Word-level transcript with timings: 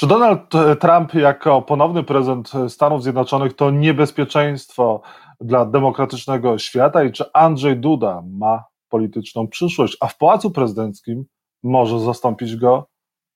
Czy 0.00 0.06
Donald 0.06 0.50
Trump 0.80 1.14
jako 1.14 1.62
ponowny 1.62 2.02
prezydent 2.02 2.52
Stanów 2.68 3.02
Zjednoczonych 3.02 3.56
to 3.56 3.70
niebezpieczeństwo 3.70 5.02
dla 5.40 5.64
demokratycznego 5.64 6.58
świata 6.58 7.04
i 7.04 7.12
czy 7.12 7.32
Andrzej 7.32 7.76
Duda 7.76 8.22
ma 8.38 8.64
polityczną 8.88 9.48
przyszłość, 9.48 9.96
a 10.00 10.06
w 10.06 10.18
Pałacu 10.18 10.50
Prezydenckim 10.50 11.24
może 11.62 12.00
zastąpić 12.00 12.56
go 12.56 12.88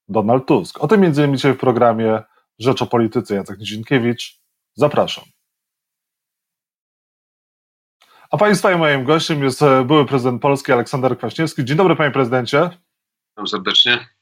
Donald 0.09 0.47
Tusk? 0.47 0.85
O 0.85 0.89
tym 0.89 1.01
między 1.01 1.21
innymi 1.21 1.37
dzisiaj 1.37 1.55
w 1.55 1.59
programie 1.59 2.23
Rzecz 2.59 2.83
o 2.83 2.87
Polityce. 2.87 3.35
Jacek 3.35 3.59
Nizinkiewicz, 3.59 4.41
zapraszam. 4.75 5.25
A 8.31 8.37
Państwa 8.37 8.73
i 8.73 8.77
moim 8.79 9.05
gościem 9.05 9.43
jest 9.43 9.61
były 9.87 10.07
prezydent 10.07 10.43
Polski 10.43 10.73
Aleksander 10.73 11.19
Kwaśniewski. 11.19 11.65
Dzień 11.65 11.77
dobry 11.77 11.97
Panie 11.97 12.11
Prezydencie. 12.11 12.71
Witam 13.31 13.47
serdecznie. 13.47 14.14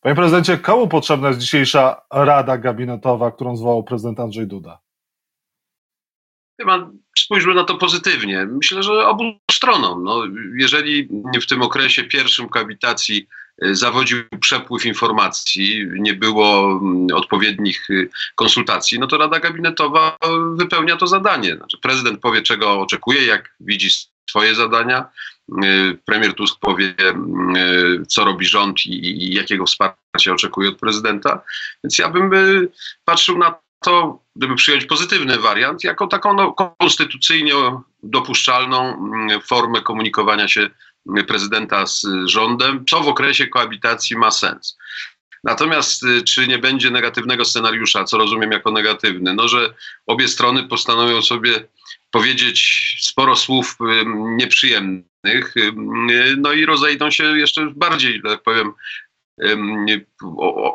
Panie 0.00 0.14
prezydencie, 0.14 0.58
komu 0.58 0.88
potrzebna 0.88 1.28
jest 1.28 1.40
dzisiejsza 1.40 2.02
rada 2.10 2.58
gabinetowa, 2.58 3.30
którą 3.30 3.56
zwołał 3.56 3.84
prezydent 3.84 4.20
Andrzej 4.20 4.46
Duda? 4.46 4.78
Chyba 6.60 6.90
spójrzmy 7.18 7.54
na 7.54 7.64
to 7.64 7.74
pozytywnie. 7.74 8.46
Myślę, 8.46 8.82
że 8.82 9.08
obu 9.08 9.24
stronom. 9.50 10.04
No, 10.04 10.22
jeżeli 10.56 11.08
w 11.42 11.46
tym 11.46 11.62
okresie 11.62 12.04
pierwszym 12.04 12.48
koabitacji 12.48 13.26
e, 13.62 13.74
zawodził 13.74 14.18
przepływ 14.40 14.86
informacji, 14.86 15.86
nie 15.98 16.14
było 16.14 16.72
mm, 16.82 17.06
odpowiednich 17.14 17.90
e, 17.90 17.94
konsultacji, 18.34 18.98
no 18.98 19.06
to 19.06 19.18
Rada 19.18 19.40
Gabinetowa 19.40 20.16
wypełnia 20.54 20.96
to 20.96 21.06
zadanie. 21.06 21.56
Znaczy, 21.56 21.78
prezydent 21.78 22.20
powie, 22.20 22.42
czego 22.42 22.80
oczekuje, 22.80 23.26
jak 23.26 23.54
widzi 23.60 23.90
swoje 24.30 24.54
zadania. 24.54 25.08
Y, 25.64 25.98
premier 26.04 26.34
Tusk 26.34 26.60
powie, 26.60 26.94
y, 27.56 28.06
co 28.06 28.24
robi 28.24 28.46
rząd 28.46 28.86
i, 28.86 29.34
jakiego 29.34 29.66
wsparcia 29.66 30.32
oczekuje 30.32 30.68
od 30.68 30.78
prezydenta. 30.78 31.42
Więc 31.84 31.98
ja 31.98 32.08
bym 32.08 32.34
y, 32.34 32.68
patrzył 33.04 33.38
na 33.38 33.54
to, 33.84 34.22
gdyby 34.36 34.54
przyjąć 34.54 34.84
pozytywny 34.84 35.38
wariant, 35.38 35.84
jako 35.84 36.06
taką 36.06 36.34
no, 36.34 36.52
konstytucyjnie 36.78 37.54
dopuszczalną 38.02 39.10
formę 39.46 39.80
komunikowania 39.80 40.48
się 40.48 40.70
prezydenta 41.28 41.86
z 41.86 42.06
rządem, 42.24 42.84
co 42.90 43.00
w 43.00 43.08
okresie 43.08 43.46
koabitacji 43.46 44.16
ma 44.16 44.30
sens. 44.30 44.78
Natomiast 45.44 46.04
czy 46.26 46.48
nie 46.48 46.58
będzie 46.58 46.90
negatywnego 46.90 47.44
scenariusza, 47.44 48.04
co 48.04 48.18
rozumiem 48.18 48.52
jako 48.52 48.70
negatywny, 48.70 49.34
no 49.34 49.48
że 49.48 49.74
obie 50.06 50.28
strony 50.28 50.68
postanowią 50.68 51.22
sobie 51.22 51.64
powiedzieć 52.10 52.96
sporo 53.00 53.36
słów 53.36 53.78
nieprzyjemnych, 54.36 55.54
no 56.36 56.52
i 56.52 56.66
rozejdą 56.66 57.10
się 57.10 57.24
jeszcze 57.24 57.72
bardziej, 57.76 58.22
tak 58.22 58.42
powiem, 58.42 58.72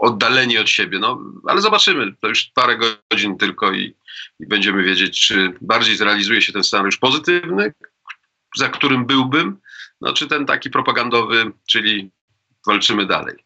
oddaleni 0.01 0.57
od 0.57 0.69
siebie. 0.69 0.99
No, 0.99 1.19
ale 1.47 1.61
zobaczymy. 1.61 2.13
To 2.21 2.27
już 2.27 2.43
parę 2.43 2.77
godzin 2.77 3.37
tylko 3.37 3.71
i, 3.71 3.95
i 4.39 4.47
będziemy 4.47 4.83
wiedzieć, 4.83 5.27
czy 5.27 5.53
bardziej 5.61 5.97
zrealizuje 5.97 6.41
się 6.41 6.53
ten 6.53 6.63
scenariusz 6.63 6.97
pozytywny, 6.97 7.73
za 8.55 8.69
którym 8.69 9.05
byłbym, 9.05 9.57
no, 10.01 10.13
czy 10.13 10.27
ten 10.27 10.45
taki 10.45 10.69
propagandowy, 10.69 11.51
czyli 11.67 12.11
walczymy 12.67 13.05
dalej. 13.05 13.44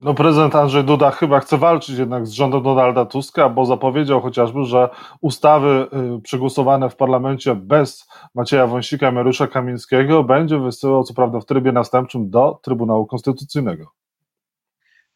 No, 0.00 0.14
prezydent 0.14 0.54
Andrzej 0.54 0.84
Duda 0.84 1.10
chyba 1.10 1.40
chce 1.40 1.58
walczyć 1.58 1.98
jednak 1.98 2.26
z 2.26 2.30
rządem 2.30 2.62
Donalda 2.62 3.04
Tuska, 3.06 3.48
bo 3.48 3.66
zapowiedział 3.66 4.20
chociażby, 4.20 4.64
że 4.64 4.88
ustawy 5.20 5.86
y, 6.18 6.22
przegłosowane 6.22 6.90
w 6.90 6.96
parlamencie 6.96 7.54
bez 7.54 8.08
Macieja 8.34 8.66
Wąsika 8.66 9.10
i 9.10 9.12
Mariusza 9.12 9.46
Kamińskiego 9.46 10.24
będzie 10.24 10.58
wysyłał, 10.58 11.04
co 11.04 11.14
prawda 11.14 11.40
w 11.40 11.46
trybie 11.46 11.72
następczym, 11.72 12.30
do 12.30 12.60
Trybunału 12.62 13.06
Konstytucyjnego. 13.06 13.92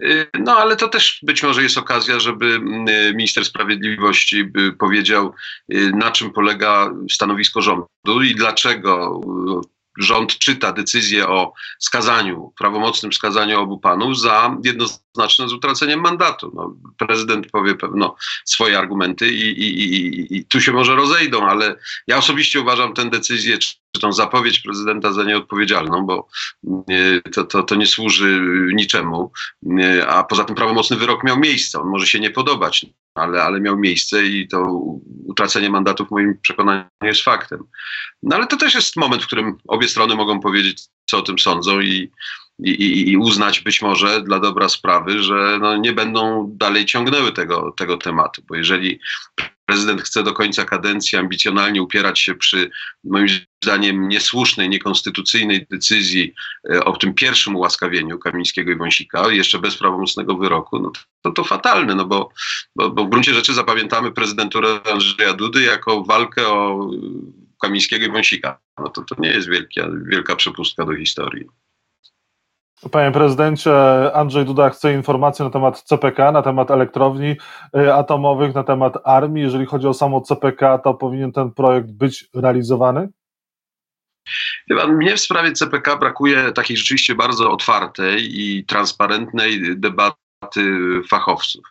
Y, 0.02 0.26
no, 0.38 0.56
ale 0.56 0.76
to 0.76 0.88
też 0.88 1.20
być 1.22 1.42
może 1.42 1.62
jest 1.62 1.78
okazja, 1.78 2.20
żeby 2.20 2.46
y, 2.46 3.14
minister 3.14 3.44
sprawiedliwości 3.44 4.52
powiedział, 4.78 5.32
na 5.94 6.10
czym 6.10 6.32
polega 6.32 6.90
stanowisko 7.10 7.62
rządu 7.62 8.22
i 8.24 8.34
dlaczego 8.34 9.20
rząd 9.98 10.38
czyta 10.38 10.72
decyzję 10.72 11.28
o 11.28 11.52
skazaniu, 11.78 12.52
prawomocnym 12.58 13.12
skazaniu 13.12 13.60
obu 13.60 13.78
panów 13.78 14.20
za 14.20 14.56
jednoznaczne 14.64 15.03
z 15.46 15.52
utraceniem 15.52 16.00
mandatu. 16.00 16.52
No, 16.54 16.76
prezydent 17.06 17.50
powie 17.50 17.74
pewno 17.74 18.16
swoje 18.44 18.78
argumenty 18.78 19.28
i, 19.32 19.40
i, 19.40 19.94
i, 19.94 20.36
i 20.36 20.44
tu 20.44 20.60
się 20.60 20.72
może 20.72 20.94
rozejdą, 20.94 21.46
ale 21.46 21.76
ja 22.06 22.18
osobiście 22.18 22.60
uważam 22.60 22.94
tę 22.94 23.10
decyzję, 23.10 23.58
czy 23.58 23.74
tą 24.00 24.12
zapowiedź 24.12 24.60
prezydenta 24.60 25.12
za 25.12 25.24
nieodpowiedzialną, 25.24 26.06
bo 26.06 26.28
to, 27.32 27.44
to, 27.44 27.62
to 27.62 27.74
nie 27.74 27.86
służy 27.86 28.40
niczemu, 28.74 29.32
a 30.08 30.24
poza 30.24 30.44
tym 30.44 30.56
prawomocny 30.56 30.96
wyrok 30.96 31.24
miał 31.24 31.38
miejsce, 31.38 31.80
on 31.80 31.88
może 31.88 32.06
się 32.06 32.20
nie 32.20 32.30
podobać, 32.30 32.86
ale, 33.14 33.42
ale 33.42 33.60
miał 33.60 33.78
miejsce 33.78 34.26
i 34.26 34.48
to 34.48 34.62
utracenie 35.26 35.70
mandatu 35.70 36.06
w 36.06 36.10
moim 36.10 36.38
przekonaniu 36.42 36.84
jest 37.02 37.22
faktem. 37.22 37.60
No 38.22 38.36
ale 38.36 38.46
to 38.46 38.56
też 38.56 38.74
jest 38.74 38.96
moment, 38.96 39.22
w 39.22 39.26
którym 39.26 39.56
obie 39.68 39.88
strony 39.88 40.14
mogą 40.14 40.40
powiedzieć, 40.40 40.82
co 41.04 41.18
o 41.18 41.22
tym 41.22 41.38
sądzą 41.38 41.80
i, 41.80 42.10
i, 42.58 43.10
i 43.10 43.16
uznać 43.16 43.60
być 43.60 43.82
może 43.82 44.22
dla 44.22 44.40
dobra 44.40 44.68
sprawy, 44.68 45.22
że 45.22 45.58
no 45.60 45.76
nie 45.76 45.92
będą 45.92 46.50
dalej 46.52 46.84
ciągnęły 46.84 47.32
tego, 47.32 47.74
tego 47.76 47.96
tematu, 47.96 48.42
bo 48.48 48.56
jeżeli 48.56 49.00
prezydent 49.66 50.02
chce 50.02 50.22
do 50.22 50.32
końca 50.32 50.64
kadencji 50.64 51.18
ambicjonalnie 51.18 51.82
upierać 51.82 52.20
się 52.20 52.34
przy 52.34 52.70
moim 53.04 53.26
zdaniem 53.64 54.08
niesłusznej, 54.08 54.68
niekonstytucyjnej 54.68 55.66
decyzji 55.70 56.34
e, 56.72 56.84
o 56.84 56.96
tym 56.96 57.14
pierwszym 57.14 57.56
ułaskawieniu 57.56 58.18
Kamińskiego 58.18 58.72
i 58.72 58.76
Wąsika, 58.76 59.32
jeszcze 59.32 59.58
bez 59.58 59.76
prawomocnego 59.76 60.36
wyroku, 60.36 60.78
no 60.78 60.92
to, 61.22 61.30
to 61.30 61.44
fatalne, 61.44 61.94
no 61.94 62.04
bo, 62.04 62.30
bo, 62.76 62.90
bo 62.90 63.04
w 63.04 63.10
gruncie 63.10 63.34
rzeczy 63.34 63.54
zapamiętamy 63.54 64.12
prezydenturę 64.12 64.80
Andrzeja 64.92 65.32
Dudy 65.32 65.62
jako 65.62 66.02
walkę 66.02 66.48
o 66.48 66.90
Kamińskiego 67.62 68.06
i 68.06 68.10
Wąsika. 68.10 68.58
No 68.78 68.88
to, 68.88 69.02
to 69.02 69.14
nie 69.18 69.28
jest 69.28 69.48
wielka, 69.48 69.88
wielka 70.06 70.36
przepustka 70.36 70.84
do 70.84 70.96
historii. 70.96 71.46
Panie 72.90 73.12
prezydencie, 73.12 73.72
Andrzej 74.14 74.44
Duda 74.44 74.70
chce 74.70 74.94
informacji 74.94 75.44
na 75.44 75.50
temat 75.50 75.82
CPK, 75.82 76.32
na 76.32 76.42
temat 76.42 76.70
elektrowni 76.70 77.36
y, 77.76 77.94
atomowych, 77.94 78.54
na 78.54 78.64
temat 78.64 78.94
armii. 79.04 79.42
Jeżeli 79.42 79.66
chodzi 79.66 79.86
o 79.86 79.94
samo 79.94 80.20
CPK, 80.20 80.78
to 80.78 80.94
powinien 80.94 81.32
ten 81.32 81.50
projekt 81.50 81.90
być 81.90 82.28
realizowany? 82.34 83.08
Chyba 84.68 84.86
mnie 84.86 85.16
w 85.16 85.20
sprawie 85.20 85.52
CPK 85.52 85.96
brakuje 85.96 86.52
takiej 86.52 86.76
rzeczywiście 86.76 87.14
bardzo 87.14 87.50
otwartej 87.50 88.40
i 88.40 88.64
transparentnej 88.64 89.76
debaty 89.76 90.20
fachowców. 91.08 91.64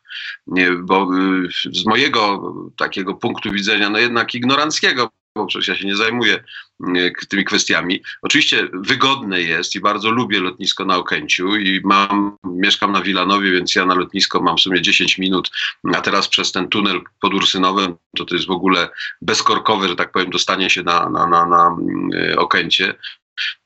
Nie, 0.48 0.72
bo 0.72 1.08
y, 1.44 1.48
z 1.72 1.86
mojego 1.86 2.54
takiego 2.78 3.14
punktu 3.14 3.52
widzenia, 3.52 3.90
no 3.90 4.00
jednak 4.00 4.36
ignoranckiego, 4.36 5.10
przecież 5.48 5.68
ja 5.68 5.76
się 5.76 5.88
nie 5.88 5.96
zajmuję 5.96 6.44
mm, 6.84 7.12
tymi 7.30 7.46
kwestiami. 7.46 8.04
Oczywiście 8.22 8.68
wygodne 8.74 9.42
jest 9.42 9.76
i 9.76 9.80
bardzo 9.80 10.12
lubię 10.12 10.40
lotnisko 10.40 10.86
na 10.86 10.98
Okęciu 10.98 11.56
i 11.56 11.82
mam, 11.84 12.38
mieszkam 12.44 12.92
na 12.92 13.02
Wilanowie, 13.02 13.52
więc 13.52 13.76
ja 13.76 13.86
na 13.86 13.96
lotnisko 13.96 14.42
mam 14.42 14.58
w 14.58 14.62
sumie 14.62 14.82
10 14.82 15.18
minut, 15.18 15.52
a 15.96 16.02
teraz 16.02 16.28
przez 16.28 16.52
ten 16.52 16.68
tunel 16.68 17.02
pod 17.22 17.34
Ursynowem 17.34 17.96
to 18.18 18.26
to 18.26 18.36
jest 18.36 18.48
w 18.48 18.52
ogóle 18.52 18.90
bezkorkowe, 19.22 19.88
że 19.88 19.96
tak 19.96 20.12
powiem, 20.12 20.30
dostanie 20.30 20.70
się 20.70 20.84
na, 20.84 21.10
na, 21.10 21.28
na, 21.28 21.46
na 21.46 21.68
mm, 21.68 22.40
Okęcie. 22.40 22.94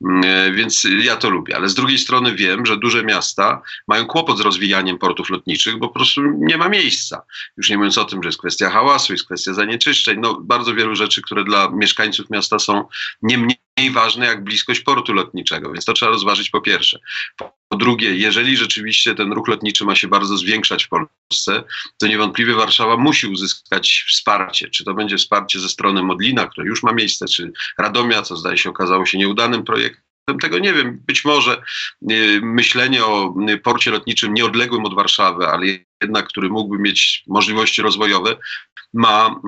Mm, 0.05 0.21
e, 0.25 0.51
więc 0.51 0.87
ja 1.01 1.15
to 1.15 1.29
lubię, 1.29 1.55
ale 1.55 1.69
z 1.69 1.73
drugiej 1.73 1.97
strony 1.97 2.35
wiem, 2.35 2.65
że 2.65 2.77
duże 2.77 3.03
miasta 3.03 3.61
mają 3.87 4.05
kłopot 4.05 4.37
z 4.37 4.41
rozwijaniem 4.41 4.97
portów 4.97 5.29
lotniczych, 5.29 5.79
bo 5.79 5.87
po 5.87 5.93
prostu 5.93 6.21
nie 6.37 6.57
ma 6.57 6.69
miejsca. 6.69 7.21
Już 7.57 7.69
nie 7.69 7.77
mówiąc 7.77 7.97
o 7.97 8.05
tym, 8.05 8.23
że 8.23 8.29
jest 8.29 8.39
kwestia 8.39 8.69
hałasu, 8.69 9.13
jest 9.13 9.25
kwestia 9.25 9.53
zanieczyszczeń, 9.53 10.19
no 10.19 10.41
bardzo 10.41 10.75
wielu 10.75 10.95
rzeczy, 10.95 11.21
które 11.21 11.43
dla 11.43 11.69
mieszkańców 11.69 12.29
miasta 12.29 12.59
są 12.59 12.85
nie 13.21 13.37
mniej 13.37 13.66
ważne 13.93 14.25
jak 14.25 14.43
bliskość 14.43 14.79
portu 14.79 15.13
lotniczego, 15.13 15.71
więc 15.71 15.85
to 15.85 15.93
trzeba 15.93 16.11
rozważyć 16.11 16.49
po 16.49 16.61
pierwsze. 16.61 16.99
Po 17.37 17.77
drugie, 17.77 18.15
jeżeli 18.15 18.57
rzeczywiście 18.57 19.15
ten 19.15 19.33
ruch 19.33 19.47
lotniczy 19.47 19.85
ma 19.85 19.95
się 19.95 20.07
bardzo 20.07 20.37
zwiększać 20.37 20.85
w 20.85 20.89
Polsce, 20.89 21.63
to 21.97 22.07
niewątpliwie 22.07 22.53
Warszawa 22.53 22.97
musi 22.97 23.27
uzyskać 23.27 24.05
wsparcie. 24.09 24.69
Czy 24.69 24.85
to 24.85 24.93
będzie 24.93 25.17
wsparcie 25.17 25.59
ze 25.59 25.69
strony 25.69 26.03
Modlina, 26.03 26.47
które 26.47 26.67
już 26.67 26.83
ma 26.83 26.93
miejsce, 26.93 27.27
czy 27.27 27.51
Radomia, 27.77 28.21
co 28.21 28.37
zdaje 28.37 28.57
się 28.57 28.69
okazało 28.69 29.05
się 29.05 29.17
nieudanym 29.17 29.63
projektem, 29.63 30.07
tego 30.41 30.59
nie 30.59 30.73
wiem. 30.73 31.03
Być 31.07 31.25
może 31.25 31.61
y, 32.11 32.39
myślenie 32.43 33.05
o 33.05 33.35
y, 33.49 33.57
porcie 33.57 33.91
lotniczym 33.91 34.33
nieodległym 34.33 34.85
od 34.85 34.95
Warszawy, 34.95 35.47
ale 35.47 35.65
jednak, 36.01 36.27
który 36.27 36.49
mógłby 36.49 36.79
mieć 36.79 37.23
możliwości 37.27 37.81
rozwojowe, 37.81 38.35
ma, 38.93 39.41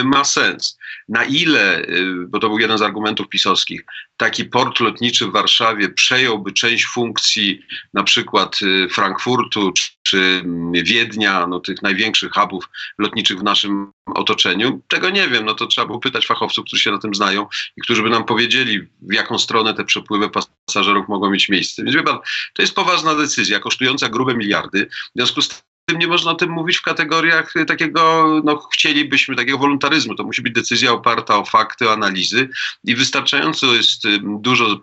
y, 0.00 0.04
ma 0.04 0.24
sens. 0.24 0.78
Na 1.08 1.24
ile, 1.24 1.80
y, 1.80 2.26
bo 2.28 2.38
to 2.38 2.48
był 2.48 2.58
jeden 2.58 2.78
z 2.78 2.82
argumentów 2.82 3.28
pisowskich, 3.28 3.84
taki 4.16 4.44
port 4.44 4.80
lotniczy 4.80 5.26
w 5.26 5.32
Warszawie 5.32 5.88
przejąłby 5.88 6.52
część 6.52 6.86
funkcji 6.86 7.62
na 7.94 8.02
przykład 8.02 8.62
y, 8.62 8.88
Frankfurtu 8.88 9.72
czy 10.02 10.44
Wiednia, 10.72 11.46
no, 11.46 11.60
tych 11.60 11.82
największych 11.82 12.32
hubów 12.32 12.68
lotniczych 12.98 13.38
w 13.38 13.42
naszym 13.42 13.92
otoczeniu, 14.14 14.82
tego 14.88 15.10
nie 15.10 15.28
wiem. 15.28 15.44
No 15.44 15.54
to 15.54 15.66
trzeba 15.66 15.86
było 15.86 15.98
pytać 15.98 16.26
fachowców, 16.26 16.64
którzy 16.64 16.82
się 16.82 16.90
na 16.90 16.98
tym 16.98 17.14
znają 17.14 17.46
i 17.76 17.80
którzy 17.80 18.02
by 18.02 18.10
nam 18.10 18.24
powiedzieli, 18.24 18.80
w 19.02 19.12
jaką 19.12 19.38
stronę 19.38 19.74
te 19.74 19.84
przepływy 19.84 20.30
pasażerów 20.30 21.08
mogą 21.08 21.30
mieć 21.30 21.48
miejsce. 21.48 21.84
Więc 21.84 21.96
wie 21.96 22.02
pan, 22.02 22.18
to 22.54 22.62
jest 22.62 22.74
poważna 22.74 23.14
decyzja, 23.14 23.60
kosztująca 23.60 24.08
grube 24.08 24.34
miliardy. 24.34 24.86
W 24.86 25.18
związku 25.18 25.42
z 25.42 25.62
tym 25.86 25.98
nie 25.98 26.06
można 26.06 26.30
o 26.30 26.34
tym 26.34 26.50
mówić 26.50 26.76
w 26.76 26.82
kategoriach 26.82 27.52
takiego, 27.66 28.26
no 28.44 28.68
chcielibyśmy, 28.72 29.36
takiego 29.36 29.58
wolontaryzmu. 29.58 30.14
To 30.14 30.24
musi 30.24 30.42
być 30.42 30.52
decyzja 30.52 30.92
oparta 30.92 31.38
o 31.38 31.44
fakty, 31.44 31.90
analizy 31.90 32.48
i 32.84 32.94
wystarczająco 32.94 33.74
jest 33.74 34.02
dużo 34.22 34.80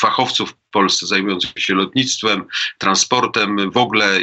fachowców 0.00 0.50
w 0.50 0.70
Polsce 0.70 1.06
zajmujących 1.06 1.50
się 1.56 1.74
lotnictwem, 1.74 2.44
transportem, 2.78 3.70
w 3.70 3.76
ogóle, 3.76 4.20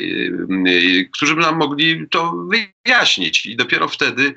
którzy 1.14 1.36
by 1.36 1.42
nam 1.42 1.58
mogli 1.58 2.10
to 2.10 2.34
wyjaśnić 2.86 3.46
i 3.46 3.56
dopiero 3.56 3.88
wtedy 3.88 4.36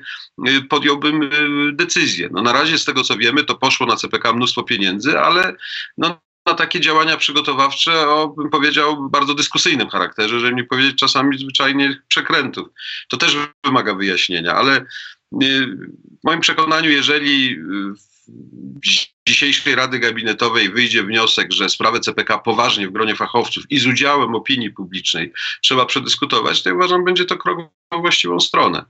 podjąłbym 0.69 1.29
decyzję. 1.73 2.29
No 2.31 2.41
na 2.41 2.53
razie 2.53 2.77
z 2.77 2.85
tego 2.85 3.03
co 3.03 3.17
wiemy, 3.17 3.43
to 3.43 3.55
poszło 3.55 3.87
na 3.87 3.95
CPK 3.95 4.33
mnóstwo 4.33 4.63
pieniędzy, 4.63 5.19
ale 5.19 5.55
no, 5.97 6.21
na 6.45 6.53
takie 6.53 6.79
działania 6.79 7.17
przygotowawcze 7.17 8.09
o, 8.09 8.27
bym 8.27 8.49
powiedział, 8.49 9.09
bardzo 9.09 9.33
dyskusyjnym 9.33 9.89
charakterze, 9.89 10.39
żeby 10.39 10.55
nie 10.55 10.63
powiedzieć 10.63 10.95
czasami 10.95 11.37
zwyczajnie 11.37 12.01
przekrętów. 12.07 12.67
To 13.09 13.17
też 13.17 13.37
wymaga 13.63 13.95
wyjaśnienia, 13.95 14.53
ale 14.53 14.77
y, 14.77 14.85
w 16.19 16.23
moim 16.23 16.39
przekonaniu, 16.39 16.89
jeżeli 16.89 17.57
z 17.97 18.14
dzisiejszej 19.27 19.75
Rady 19.75 19.99
Gabinetowej 19.99 20.69
wyjdzie 20.69 21.03
wniosek, 21.03 21.53
że 21.53 21.69
sprawę 21.69 21.99
CPK 21.99 22.37
poważnie 22.37 22.87
w 22.87 22.91
gronie 22.91 23.15
fachowców 23.15 23.63
i 23.69 23.79
z 23.79 23.85
udziałem 23.87 24.35
opinii 24.35 24.71
publicznej 24.71 25.33
trzeba 25.63 25.85
przedyskutować, 25.85 26.63
to 26.63 26.69
ja 26.69 26.75
uważam, 26.75 27.05
będzie 27.05 27.25
to 27.25 27.37
krok 27.37 27.59
w 27.91 28.01
właściwą 28.01 28.39
stronę. 28.39 28.85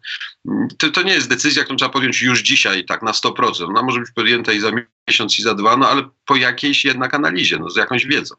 To, 0.78 0.90
to 0.90 1.02
nie 1.02 1.14
jest 1.14 1.30
decyzja, 1.30 1.64
którą 1.64 1.78
trzeba 1.78 1.92
podjąć 1.92 2.22
już 2.22 2.42
dzisiaj, 2.42 2.86
tak 2.86 3.02
na 3.02 3.12
100%. 3.12 3.66
Ona 3.66 3.84
może 3.84 4.00
być 4.00 4.12
podjęta 4.12 4.54
i 4.54 4.60
za 4.60 4.72
miesiąc, 5.08 5.40
i 5.40 5.42
za 5.42 5.56
dwa, 5.56 5.78
no 5.78 5.90
ale 5.90 6.10
po 6.26 6.36
jakiejś 6.36 6.86
jednak 6.86 7.14
analizie, 7.14 7.58
no, 7.60 7.70
z 7.70 7.76
jakąś 7.76 8.06
wiedzą. 8.06 8.36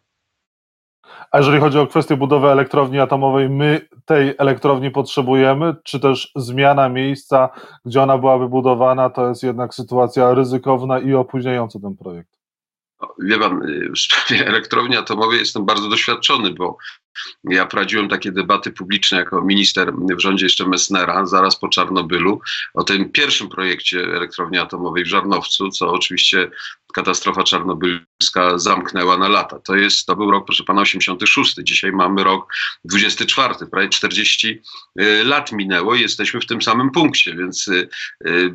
A 1.33 1.39
jeżeli 1.39 1.61
chodzi 1.61 1.79
o 1.79 1.87
kwestię 1.87 2.17
budowy 2.17 2.49
elektrowni 2.49 3.01
atomowej, 3.01 3.49
my 3.49 3.89
tej 4.05 4.35
elektrowni 4.39 4.91
potrzebujemy, 4.91 5.75
czy 5.85 6.01
też 6.01 6.33
zmiana 6.37 6.89
miejsca, 6.89 7.49
gdzie 7.85 8.03
ona 8.03 8.19
była 8.19 8.39
wybudowana, 8.39 9.11
to 9.11 9.29
jest 9.29 9.43
jednak 9.43 9.75
sytuacja 9.75 10.35
ryzykowna 10.35 10.99
i 10.99 11.15
opóźniająca 11.15 11.81
ten 11.81 11.97
projekt? 11.97 12.37
Wie 13.19 13.39
pan, 13.39 13.61
w 13.95 13.99
sprawie 13.99 14.47
elektrowni 14.53 14.97
atomowej 14.97 15.39
jestem 15.39 15.65
bardzo 15.65 15.89
doświadczony, 15.89 16.51
bo 16.51 16.77
ja 17.45 17.67
prowadziłem 17.67 18.09
takie 18.09 18.33
debaty 18.33 18.71
publiczne 18.71 19.19
jako 19.19 19.43
minister 19.43 19.93
w 19.95 20.21
rządzie 20.21 20.47
jeszcze 20.47 20.69
Messnera, 20.69 21.27
zaraz 21.27 21.57
po 21.59 21.69
Czarnobylu, 21.69 22.41
o 22.75 22.85
tym 22.85 23.13
pierwszym 23.13 23.49
projekcie 23.49 24.01
elektrowni 24.01 24.59
atomowej 24.59 25.05
w 25.05 25.09
Żarnowcu, 25.09 25.71
co 25.71 25.93
oczywiście 25.93 26.51
katastrofa 26.97 27.43
czarnobylska 27.43 28.59
zamknęła 28.59 29.19
na 29.19 29.29
lata. 29.29 29.59
To, 29.59 29.75
jest, 29.75 30.07
to 30.07 30.17
był 30.17 30.31
rok, 30.31 30.47
proszę 30.47 30.65
pana, 30.65 30.81
86. 30.81 31.55
Dzisiaj 31.59 31.93
mamy 31.93 32.25
rok 32.25 32.55
24. 32.85 33.55
Prawie 33.71 33.89
40 33.89 34.63
y, 35.01 35.25
lat 35.25 35.53
minęło 35.53 35.95
i 35.95 36.01
jesteśmy 36.01 36.41
w 36.41 36.47
tym 36.47 36.63
samym 36.63 36.91
punkcie, 36.91 37.35
więc 37.35 37.69
y, 37.69 37.89
y, 38.27 38.53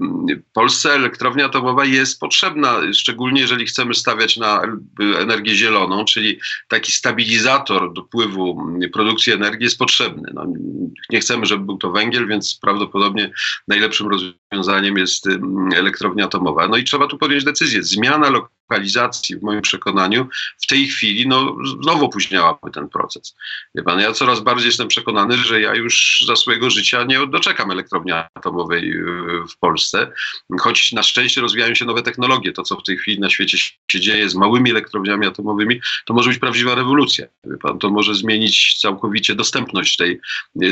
Polsce 0.54 0.94
elektrownia 0.94 1.46
atomowa 1.46 1.86
jest 1.86 2.20
potrzebna, 2.20 2.94
szczególnie 2.94 3.42
jeżeli 3.42 3.66
chcemy 3.66 3.94
stawiać 3.94 4.38
na 4.38 4.62
energię 5.00 5.56
zieloną, 5.56 6.06
czyli 6.06 6.40
taki 6.68 6.92
stabilizator 6.92 7.94
dopływu 7.94 8.68
produkcji 8.94 9.34
energii 9.34 9.64
jest 9.64 9.78
potrzebny. 9.78 10.32
No, 10.34 10.46
nie 11.10 11.20
chcemy, 11.20 11.46
żeby 11.46 11.66
był 11.66 11.78
to 11.78 11.92
węgiel, 11.92 12.28
więc 12.28 12.60
prawdopodobnie 12.62 13.32
najlepszym 13.68 14.08
rozwiązaniem 14.08 14.41
jest 14.98 15.28
elektrownia 15.76 16.26
atomowa. 16.26 16.68
No 16.68 16.78
i 16.78 16.84
trzeba 16.84 17.08
tu 17.08 17.18
podjąć 17.18 17.44
decyzję. 17.44 17.84
Zmiana 17.84 18.30
lokalizacji, 18.72 19.38
w 19.38 19.44
moim 19.44 19.62
przekonaniu, 19.62 20.28
w 20.62 20.68
tej 20.68 20.88
chwili 20.88 21.28
no, 21.28 21.56
znowu 21.82 22.06
opóźniałaby 22.06 22.72
ten 22.74 22.90
proces. 22.90 23.36
Wie 23.76 23.84
pan, 23.84 24.00
ja 24.00 24.14
coraz 24.14 24.40
bardziej 24.40 24.66
jestem 24.66 24.88
przekonany, 24.88 25.38
że 25.38 25.62
ja 25.62 25.76
już 25.76 26.24
za 26.28 26.36
swojego 26.36 26.70
życia 26.70 27.04
nie 27.04 27.28
doczekam 27.28 27.72
elektrowni 27.72 28.12
atomowej 28.12 28.92
y, 28.92 29.04
w 29.50 29.58
Polsce, 29.60 30.12
choć 30.60 30.92
na 30.92 31.04
szczęście 31.04 31.42
rozwijają 31.42 31.76
się 31.76 31.86
nowe 31.86 32.02
technologie. 32.02 32.52
To, 32.52 32.64
co 32.64 32.76
w 32.76 32.84
tej 32.84 32.98
chwili 32.98 33.20
na 33.20 33.30
świecie 33.30 33.58
się 33.58 34.00
dzieje 34.00 34.30
z 34.30 34.36
małymi 34.36 34.72
elektrowniami 34.72 35.28
atomowymi, 35.28 35.82
to 36.06 36.14
może 36.14 36.30
być 36.30 36.40
prawdziwa 36.40 36.76
rewolucja. 36.76 37.26
Wie 37.44 37.58
pan, 37.58 37.80
to 37.80 37.90
może 37.90 38.16
zmienić 38.16 38.80
całkowicie 38.82 39.36
dostępność 39.36 39.98
tej, 39.98 40.20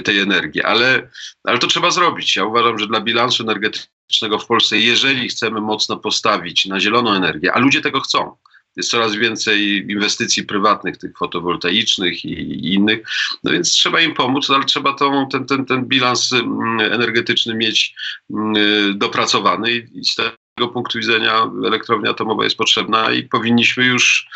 tej 0.03 0.19
energii, 0.19 0.63
ale, 0.63 1.09
ale 1.43 1.59
to 1.59 1.67
trzeba 1.67 1.91
zrobić. 1.91 2.35
Ja 2.35 2.45
uważam, 2.45 2.79
że 2.79 2.87
dla 2.87 3.01
bilansu 3.01 3.43
energetycznego 3.43 3.98
w 4.39 4.45
Polsce, 4.45 4.77
jeżeli 4.77 5.29
chcemy 5.29 5.61
mocno 5.61 5.97
postawić 5.97 6.65
na 6.65 6.79
zieloną 6.79 7.13
energię, 7.13 7.53
a 7.53 7.59
ludzie 7.59 7.81
tego 7.81 8.01
chcą. 8.01 8.35
Jest 8.75 8.89
coraz 8.89 9.15
więcej 9.15 9.85
inwestycji 9.89 10.43
prywatnych, 10.43 10.97
tych 10.97 11.17
fotowoltaicznych 11.17 12.25
i, 12.25 12.73
innych, 12.73 13.07
no 13.43 13.51
więc 13.51 13.71
trzeba 13.71 14.01
im 14.01 14.13
pomóc, 14.13 14.49
ale 14.49 14.65
trzeba 14.65 14.93
tą, 14.93 15.27
ten, 15.29 15.45
ten, 15.45 15.65
ten 15.65 15.85
bilans 15.85 16.33
mm, 16.33 16.79
energetyczny 16.79 17.55
mieć 17.55 17.95
mm, 18.29 18.97
dopracowany 18.97 19.71
i 19.71 20.05
z 20.05 20.15
tego 20.15 20.67
punktu 20.73 20.99
widzenia 20.99 21.51
elektrownia 21.65 22.11
atomowa 22.11 22.43
jest 22.43 22.57
potrzebna 22.57 23.11
i 23.11 23.23
powinniśmy 23.23 23.85
już 23.85 24.27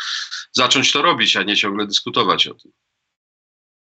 zacząć 0.52 0.92
to 0.92 1.02
robić, 1.02 1.36
a 1.36 1.42
nie 1.42 1.56
ciągle 1.56 1.86
dyskutować 1.86 2.46
o 2.46 2.54
tym. 2.54 2.72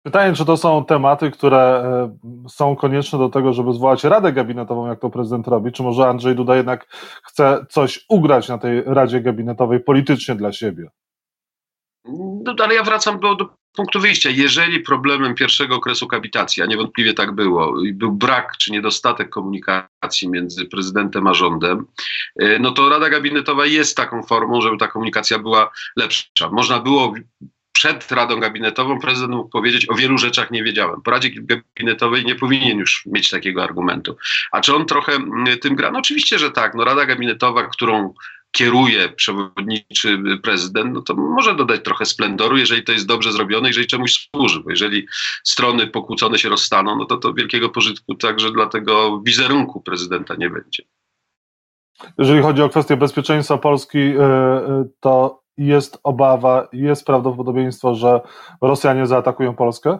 Pytanie, 0.06 0.34
czy 0.34 0.44
to 0.44 0.56
są 0.56 0.84
tematy, 0.84 1.30
które 1.30 1.58
e, 1.58 2.48
są 2.48 2.76
konieczne 2.76 3.18
do 3.18 3.28
tego, 3.28 3.52
żeby 3.52 3.72
zwołać 3.72 4.04
Radę 4.04 4.32
Gabinetową, 4.32 4.86
jak 4.86 5.00
to 5.00 5.10
prezydent 5.10 5.48
robi? 5.48 5.72
Czy 5.72 5.82
może 5.82 6.08
Andrzej 6.08 6.34
Duda 6.34 6.56
jednak 6.56 6.86
chce 7.24 7.66
coś 7.70 8.04
ugrać 8.08 8.48
na 8.48 8.58
tej 8.58 8.82
Radzie 8.84 9.20
Gabinetowej 9.20 9.80
politycznie 9.80 10.34
dla 10.34 10.52
siebie? 10.52 10.90
No, 12.44 12.54
ale 12.64 12.74
ja 12.74 12.82
wracam 12.82 13.20
do, 13.20 13.34
do 13.34 13.48
punktu 13.76 14.00
wyjścia. 14.00 14.30
Jeżeli 14.30 14.80
problemem 14.80 15.34
pierwszego 15.34 15.76
okresu 15.76 16.06
kapitacji, 16.06 16.62
a 16.62 16.66
niewątpliwie 16.66 17.14
tak 17.14 17.32
było, 17.32 17.74
był 17.92 18.12
brak 18.12 18.56
czy 18.56 18.72
niedostatek 18.72 19.30
komunikacji 19.30 20.28
między 20.28 20.66
prezydentem 20.66 21.26
a 21.26 21.34
rządem, 21.34 21.86
e, 22.40 22.58
no 22.58 22.70
to 22.70 22.88
Rada 22.88 23.10
Gabinetowa 23.10 23.66
jest 23.66 23.96
taką 23.96 24.22
formą, 24.22 24.60
żeby 24.60 24.76
ta 24.76 24.88
komunikacja 24.88 25.38
była 25.38 25.70
lepsza. 25.96 26.50
Można 26.52 26.80
było 26.80 27.14
przed 27.76 28.12
Radą 28.12 28.40
Gabinetową 28.40 28.98
prezydent 29.00 29.34
mógł 29.34 29.48
powiedzieć, 29.48 29.90
o 29.90 29.94
wielu 29.94 30.18
rzeczach 30.18 30.50
nie 30.50 30.64
wiedziałem. 30.64 31.02
Po 31.02 31.10
Radzie 31.10 31.30
Gabinetowej 31.30 32.24
nie 32.24 32.34
powinien 32.34 32.78
już 32.78 33.06
mieć 33.06 33.30
takiego 33.30 33.62
argumentu. 33.62 34.16
A 34.52 34.60
czy 34.60 34.74
on 34.74 34.86
trochę 34.86 35.12
mm, 35.12 35.58
tym 35.58 35.74
gra? 35.74 35.90
No 35.90 35.98
oczywiście, 35.98 36.38
że 36.38 36.50
tak. 36.50 36.74
No 36.74 36.84
Rada 36.84 37.06
Gabinetowa, 37.06 37.62
którą 37.62 38.14
kieruje 38.50 39.08
przewodniczy 39.08 40.18
prezydent, 40.42 40.94
no 40.94 41.02
to 41.02 41.14
może 41.14 41.54
dodać 41.54 41.84
trochę 41.84 42.04
splendoru, 42.04 42.56
jeżeli 42.56 42.82
to 42.82 42.92
jest 42.92 43.06
dobrze 43.06 43.32
zrobione, 43.32 43.68
jeżeli 43.68 43.86
czemuś 43.86 44.28
służy, 44.36 44.60
bo 44.60 44.70
jeżeli 44.70 45.06
strony 45.44 45.86
pokłócone 45.86 46.38
się 46.38 46.48
rozstaną, 46.48 46.96
no 46.96 47.04
to 47.04 47.16
to 47.16 47.34
wielkiego 47.34 47.68
pożytku 47.68 48.14
także 48.14 48.52
dla 48.52 48.66
tego 48.66 49.20
wizerunku 49.20 49.80
prezydenta 49.80 50.34
nie 50.34 50.50
będzie. 50.50 50.82
Jeżeli 52.18 52.42
chodzi 52.42 52.62
o 52.62 52.68
kwestię 52.68 52.96
bezpieczeństwa 52.96 53.58
Polski, 53.58 53.98
e, 53.98 54.22
e, 54.22 54.84
to 55.00 55.45
jest 55.58 55.98
obawa, 56.02 56.68
jest 56.72 57.06
prawdopodobieństwo, 57.06 57.94
że 57.94 58.20
Rosjanie 58.60 59.06
zaatakują 59.06 59.54
Polskę? 59.54 59.98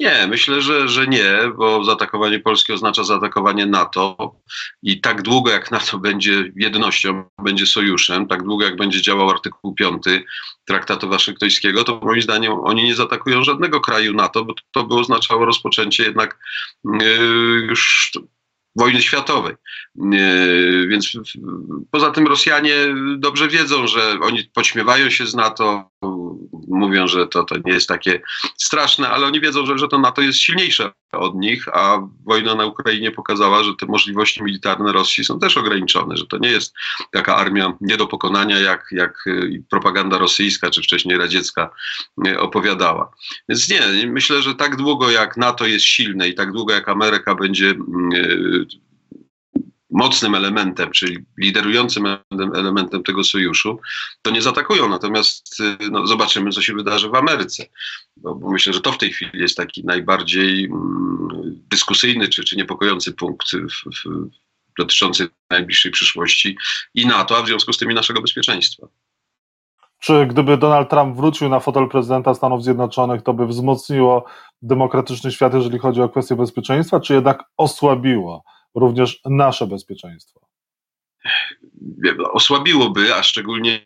Nie, 0.00 0.26
myślę, 0.26 0.62
że, 0.62 0.88
że 0.88 1.06
nie, 1.06 1.32
bo 1.56 1.84
zaatakowanie 1.84 2.38
Polski 2.38 2.72
oznacza 2.72 3.04
zaatakowanie 3.04 3.66
NATO 3.66 4.34
i 4.82 5.00
tak 5.00 5.22
długo 5.22 5.50
jak 5.50 5.70
NATO 5.70 5.98
będzie 5.98 6.52
jednością, 6.56 7.24
będzie 7.42 7.66
sojuszem, 7.66 8.26
tak 8.26 8.42
długo 8.42 8.64
jak 8.64 8.76
będzie 8.76 9.02
działał 9.02 9.30
artykuł 9.30 9.74
5 9.74 10.02
traktatu 10.64 11.08
waszyngtońskiego, 11.08 11.84
to 11.84 12.00
moim 12.02 12.22
zdaniem 12.22 12.52
oni 12.52 12.84
nie 12.84 12.94
zaatakują 12.94 13.44
żadnego 13.44 13.80
kraju 13.80 14.14
NATO, 14.14 14.44
bo 14.44 14.54
to 14.70 14.84
by 14.84 14.94
oznaczało 14.94 15.44
rozpoczęcie 15.44 16.02
jednak 16.02 16.38
yy, 16.84 17.66
już 17.68 18.12
wojny 18.76 19.02
światowej. 19.02 19.54
Więc 20.88 21.12
poza 21.90 22.10
tym 22.10 22.26
Rosjanie 22.26 22.74
dobrze 23.18 23.48
wiedzą, 23.48 23.86
że 23.86 24.18
oni 24.22 24.44
podśmiewają 24.54 25.10
się 25.10 25.26
z 25.26 25.34
NATO, 25.34 25.90
mówią, 26.68 27.08
że 27.08 27.26
to, 27.26 27.44
to 27.44 27.54
nie 27.64 27.72
jest 27.72 27.88
takie 27.88 28.22
straszne, 28.56 29.08
ale 29.08 29.26
oni 29.26 29.40
wiedzą, 29.40 29.66
że, 29.66 29.78
że 29.78 29.88
to 29.88 29.98
NATO 29.98 30.22
jest 30.22 30.38
silniejsze 30.38 30.92
od 31.12 31.34
nich, 31.34 31.68
a 31.68 32.08
wojna 32.26 32.54
na 32.54 32.66
Ukrainie 32.66 33.10
pokazała, 33.10 33.62
że 33.62 33.70
te 33.80 33.86
możliwości 33.86 34.42
militarne 34.42 34.92
Rosji 34.92 35.24
są 35.24 35.38
też 35.38 35.56
ograniczone, 35.56 36.16
że 36.16 36.26
to 36.26 36.38
nie 36.38 36.50
jest 36.50 36.74
taka 37.12 37.36
armia 37.36 37.76
nie 37.80 37.96
do 37.96 38.06
pokonania, 38.06 38.58
jak, 38.58 38.86
jak 38.92 39.26
y, 39.26 39.62
propaganda 39.70 40.18
rosyjska 40.18 40.70
czy 40.70 40.82
wcześniej 40.82 41.18
radziecka 41.18 41.70
y, 42.26 42.40
opowiadała. 42.40 43.12
Więc 43.48 43.68
nie, 43.68 43.80
myślę, 44.06 44.42
że 44.42 44.54
tak 44.54 44.76
długo 44.76 45.10
jak 45.10 45.36
NATO 45.36 45.66
jest 45.66 45.84
silne 45.84 46.28
i 46.28 46.34
tak 46.34 46.52
długo 46.52 46.74
jak 46.74 46.88
Ameryka 46.88 47.34
będzie 47.34 47.74
y, 48.14 48.89
mocnym 49.90 50.34
elementem, 50.34 50.90
czyli 50.90 51.18
liderującym 51.38 52.06
elementem 52.54 53.02
tego 53.02 53.24
sojuszu, 53.24 53.78
to 54.22 54.30
nie 54.30 54.42
zaatakują. 54.42 54.88
Natomiast 54.88 55.60
y, 55.60 55.90
no, 55.90 56.06
zobaczymy, 56.06 56.50
co 56.50 56.62
się 56.62 56.74
wydarzy 56.74 57.08
w 57.08 57.14
Ameryce. 57.14 57.66
Bo, 58.16 58.40
myślę, 58.50 58.72
że 58.72 58.80
to 58.80 58.92
w 58.92 58.98
tej 58.98 59.12
chwili 59.12 59.30
jest 59.34 59.56
taki 59.56 59.84
najbardziej 59.84 60.64
mm, 60.64 61.28
dyskusyjny 61.70 62.28
czy, 62.28 62.44
czy 62.44 62.56
niepokojący 62.56 63.12
punkt 63.12 63.48
w, 63.52 64.04
w, 64.04 64.28
dotyczący 64.78 65.28
najbliższej 65.50 65.92
przyszłości 65.92 66.56
i 66.94 67.06
NATO, 67.06 67.38
a 67.38 67.42
w 67.42 67.46
związku 67.46 67.72
z 67.72 67.78
tym 67.78 67.90
i 67.90 67.94
naszego 67.94 68.20
bezpieczeństwa. 68.20 68.86
Czy 70.00 70.26
gdyby 70.26 70.56
Donald 70.56 70.90
Trump 70.90 71.16
wrócił 71.16 71.48
na 71.48 71.60
fotel 71.60 71.88
prezydenta 71.88 72.34
Stanów 72.34 72.64
Zjednoczonych, 72.64 73.22
to 73.22 73.34
by 73.34 73.46
wzmocniło 73.46 74.24
demokratyczny 74.62 75.32
świat, 75.32 75.54
jeżeli 75.54 75.78
chodzi 75.78 76.02
o 76.02 76.08
kwestie 76.08 76.36
bezpieczeństwa, 76.36 77.00
czy 77.00 77.14
jednak 77.14 77.44
osłabiło? 77.56 78.44
Również 78.74 79.20
nasze 79.24 79.66
bezpieczeństwo? 79.66 80.50
Osłabiłoby, 82.32 83.14
a 83.14 83.22
szczególnie 83.22 83.84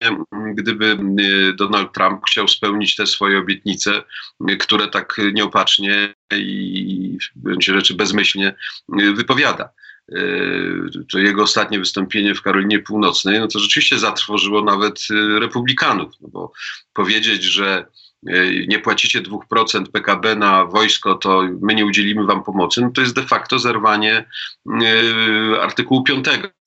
gdyby 0.54 0.98
y, 1.20 1.54
Donald 1.54 1.92
Trump 1.92 2.22
chciał 2.26 2.48
spełnić 2.48 2.96
te 2.96 3.06
swoje 3.06 3.38
obietnice, 3.38 4.02
y, 4.50 4.56
które 4.56 4.88
tak 4.88 5.20
nieopatrznie 5.32 6.14
i 6.32 7.18
w 7.36 7.42
gruncie 7.42 7.74
rzeczy 7.74 7.94
bezmyślnie 7.94 8.54
y, 9.00 9.12
wypowiada. 9.12 9.68
To 11.12 11.18
jego 11.18 11.42
ostatnie 11.42 11.78
wystąpienie 11.78 12.34
w 12.34 12.42
Karolinie 12.42 12.78
Północnej, 12.78 13.40
no 13.40 13.48
to 13.48 13.58
rzeczywiście 13.58 13.98
zatrwożyło 13.98 14.64
nawet 14.64 15.06
republikanów, 15.40 16.12
no 16.20 16.28
bo 16.28 16.52
powiedzieć, 16.92 17.42
że 17.42 17.86
nie 18.68 18.78
płacicie 18.78 19.22
2% 19.22 19.84
PKB 19.92 20.36
na 20.36 20.64
wojsko, 20.64 21.14
to 21.14 21.42
my 21.62 21.74
nie 21.74 21.86
udzielimy 21.86 22.26
wam 22.26 22.44
pomocy, 22.44 22.80
no 22.80 22.90
to 22.90 23.00
jest 23.00 23.14
de 23.14 23.22
facto 23.22 23.58
zerwanie 23.58 24.24
e, 24.82 25.62
artykułu 25.62 26.02
5 26.02 26.26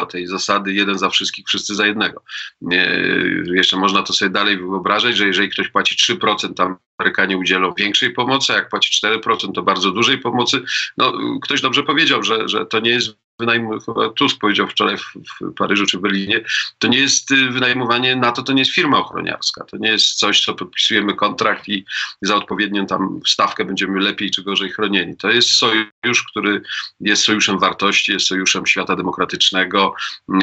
tej 0.09 0.27
zasady 0.27 0.73
jeden 0.73 0.97
za 0.97 1.09
wszystkich, 1.09 1.45
wszyscy 1.47 1.75
za 1.75 1.87
jednego. 1.87 2.23
E, 2.71 2.99
jeszcze 3.45 3.77
można 3.77 4.03
to 4.03 4.13
sobie 4.13 4.29
dalej 4.29 4.57
wyobrażać, 4.57 5.17
że 5.17 5.27
jeżeli 5.27 5.49
ktoś 5.49 5.69
płaci 5.69 6.15
3%, 6.15 6.53
tam 6.53 6.75
Amerykanie 6.97 7.37
udzielą 7.37 7.73
większej 7.73 8.13
pomocy, 8.13 8.53
a 8.53 8.55
jak 8.55 8.69
płaci 8.69 9.01
4%, 9.05 9.51
to 9.51 9.63
bardzo 9.63 9.91
dużej 9.91 10.17
pomocy. 10.17 10.61
No, 10.97 11.13
ktoś 11.41 11.61
dobrze 11.61 11.83
powiedział, 11.83 12.23
że, 12.23 12.49
że 12.49 12.65
to 12.65 12.79
nie 12.79 12.91
jest 12.91 13.17
wynajmowanie, 13.39 14.13
Tusk 14.15 14.39
powiedział 14.39 14.67
wczoraj 14.67 14.97
w, 14.97 15.13
w, 15.13 15.53
Paryżu 15.53 15.85
czy 15.85 15.99
Berlinie, 15.99 16.41
to 16.79 16.87
nie 16.87 16.99
jest 16.99 17.31
y, 17.31 17.49
wynajmowanie 17.49 18.15
NATO, 18.15 18.43
to 18.43 18.53
nie 18.53 18.61
jest 18.61 18.71
firma 18.71 18.99
ochroniarska, 18.99 19.63
to 19.63 19.77
nie 19.77 19.89
jest 19.89 20.13
coś, 20.13 20.45
co 20.45 20.53
podpisujemy 20.53 21.15
kontrakt 21.15 21.69
i 21.69 21.85
za 22.21 22.35
odpowiednią 22.35 22.85
tam 22.85 23.19
stawkę 23.27 23.65
będziemy 23.65 23.99
lepiej 23.99 24.31
czy 24.31 24.43
gorzej 24.43 24.69
chronieni. 24.69 25.17
To 25.17 25.29
jest 25.29 25.49
sojusz, 25.49 26.23
który 26.31 26.61
jest 26.99 27.23
sojuszem 27.23 27.59
wartości, 27.59 28.11
jest 28.11 28.27
sojuszem 28.27 28.65
świata 28.65 28.95
demokratycznego 28.95 29.93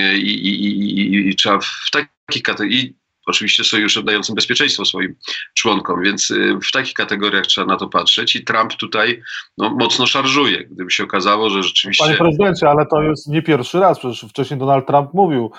y, 0.01 0.19
i, 0.19 0.49
i, 0.49 0.65
i, 1.01 1.29
i 1.29 1.37
trzeba 1.37 1.59
w 1.61 1.91
takich 1.91 2.43
kategoriach 2.43 3.04
oczywiście 3.27 3.65
sojuszem 3.65 4.05
dającym 4.05 4.35
bezpieczeństwo 4.35 4.85
swoim 4.85 5.15
członkom, 5.55 6.03
więc 6.03 6.31
y, 6.31 6.59
w 6.69 6.73
takich 6.73 6.95
kategoriach 6.95 7.47
trzeba 7.47 7.67
na 7.67 7.77
to 7.77 7.89
patrzeć 7.89 8.37
i 8.37 8.45
Trump 8.45 8.75
tutaj 8.75 9.23
no, 9.59 9.71
mocno 9.71 10.07
szarżuje, 10.07 10.65
gdyby 10.65 10.91
się 10.91 11.05
okazało, 11.05 11.51
że 11.51 11.63
rzeczywiście... 11.63 12.05
Panie 12.05 12.17
prezydencie, 12.17 12.71
ale 12.71 12.87
to 12.87 13.03
jest 13.03 13.29
nie 13.29 13.43
pierwszy 13.43 13.81
raz, 13.81 13.99
przecież 13.99 14.31
wcześniej 14.31 14.61
Donald 14.61 14.87
Trump 14.87 15.15
mówił 15.15 15.51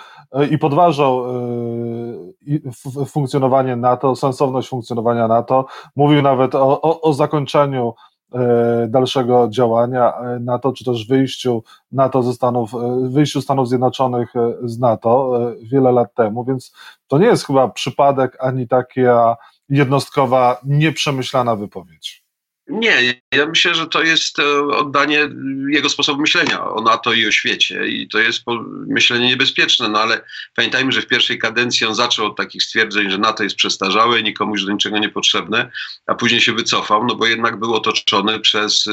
y, 0.41 0.47
i 0.47 0.57
podważał 0.57 1.25
y, 2.47 3.05
funkcjonowanie 3.05 3.75
NATO, 3.75 4.15
sensowność 4.15 4.69
funkcjonowania 4.69 5.27
NATO, 5.27 5.65
mówił 5.95 6.21
nawet 6.21 6.55
o, 6.55 6.81
o, 6.81 7.01
o 7.01 7.13
zakończeniu 7.13 7.93
dalszego 8.87 9.47
działania 9.49 10.13
e, 10.13 10.39
NATO, 10.39 10.73
czy 10.73 10.85
też 10.85 11.07
wyjściu 11.07 11.63
NATO 11.91 12.23
ze 12.23 12.33
Stanów, 12.33 12.73
e, 12.73 13.09
wyjściu 13.09 13.41
Stanów 13.41 13.69
Zjednoczonych 13.69 14.33
z 14.63 14.79
NATO 14.79 15.39
wiele 15.63 15.91
lat 15.91 16.13
temu, 16.13 16.45
więc 16.45 16.73
to 17.07 17.17
nie 17.17 17.25
jest 17.25 17.47
chyba 17.47 17.67
przypadek 17.67 18.37
ani 18.39 18.67
taka 18.67 19.37
jednostkowa, 19.69 20.59
nieprzemyślana 20.65 21.55
wypowiedź. 21.55 22.24
Nie, 22.67 23.21
ja 23.31 23.45
myślę, 23.45 23.75
że 23.75 23.87
to 23.87 24.03
jest 24.03 24.39
e, 24.39 24.61
oddanie 24.61 25.29
jego 25.69 25.89
sposobu 25.89 26.21
myślenia. 26.21 26.65
O 26.65 26.81
NATO 26.81 27.13
i 27.13 27.27
o 27.27 27.31
świecie 27.31 27.87
i 27.87 28.07
to 28.07 28.19
jest 28.19 28.43
myślenie 28.87 29.27
niebezpieczne, 29.27 29.89
no 29.89 29.99
ale 29.99 30.21
pamiętajmy, 30.55 30.91
że 30.91 31.01
w 31.01 31.07
pierwszej 31.07 31.39
kadencji 31.39 31.87
on 31.87 31.95
zaczął 31.95 32.25
od 32.25 32.37
takich 32.37 32.63
stwierdzeń, 32.63 33.11
że 33.11 33.17
NATO 33.17 33.43
jest 33.43 33.55
przestarzałe, 33.55 34.23
nikomu 34.23 34.51
już 34.51 34.65
do 34.65 34.71
niczego 34.71 34.97
niepotrzebne, 34.97 35.71
a 36.07 36.15
później 36.15 36.41
się 36.41 36.53
wycofał, 36.53 37.05
no 37.05 37.15
bo 37.15 37.25
jednak 37.25 37.59
był 37.59 37.73
otoczony 37.73 38.39
przez 38.39 38.87
e, 38.87 38.91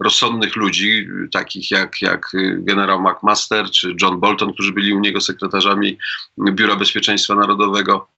rozsądnych 0.00 0.56
ludzi, 0.56 1.08
takich 1.32 1.70
jak, 1.70 2.02
jak 2.02 2.26
e, 2.34 2.38
generał 2.58 3.02
McMaster 3.02 3.70
czy 3.70 3.94
John 4.02 4.20
Bolton, 4.20 4.52
którzy 4.52 4.72
byli 4.72 4.94
u 4.94 5.00
niego 5.00 5.20
sekretarzami 5.20 5.98
Biura 6.38 6.76
Bezpieczeństwa 6.76 7.34
Narodowego 7.34 8.08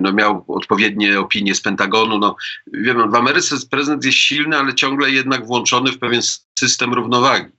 no 0.00 0.12
miał 0.12 0.44
odpowiednie 0.48 1.20
opinie 1.20 1.54
z 1.54 1.60
Pentagonu. 1.60 2.18
No, 2.18 2.36
wiem, 2.72 3.10
w 3.10 3.14
Ameryce 3.14 3.56
prezydent 3.70 4.04
jest 4.04 4.18
silny, 4.18 4.58
ale 4.58 4.74
ciągle 4.74 5.10
jednak 5.10 5.46
włączony 5.46 5.92
w 5.92 5.98
pewien 5.98 6.22
system 6.58 6.94
równowagi. 6.94 7.52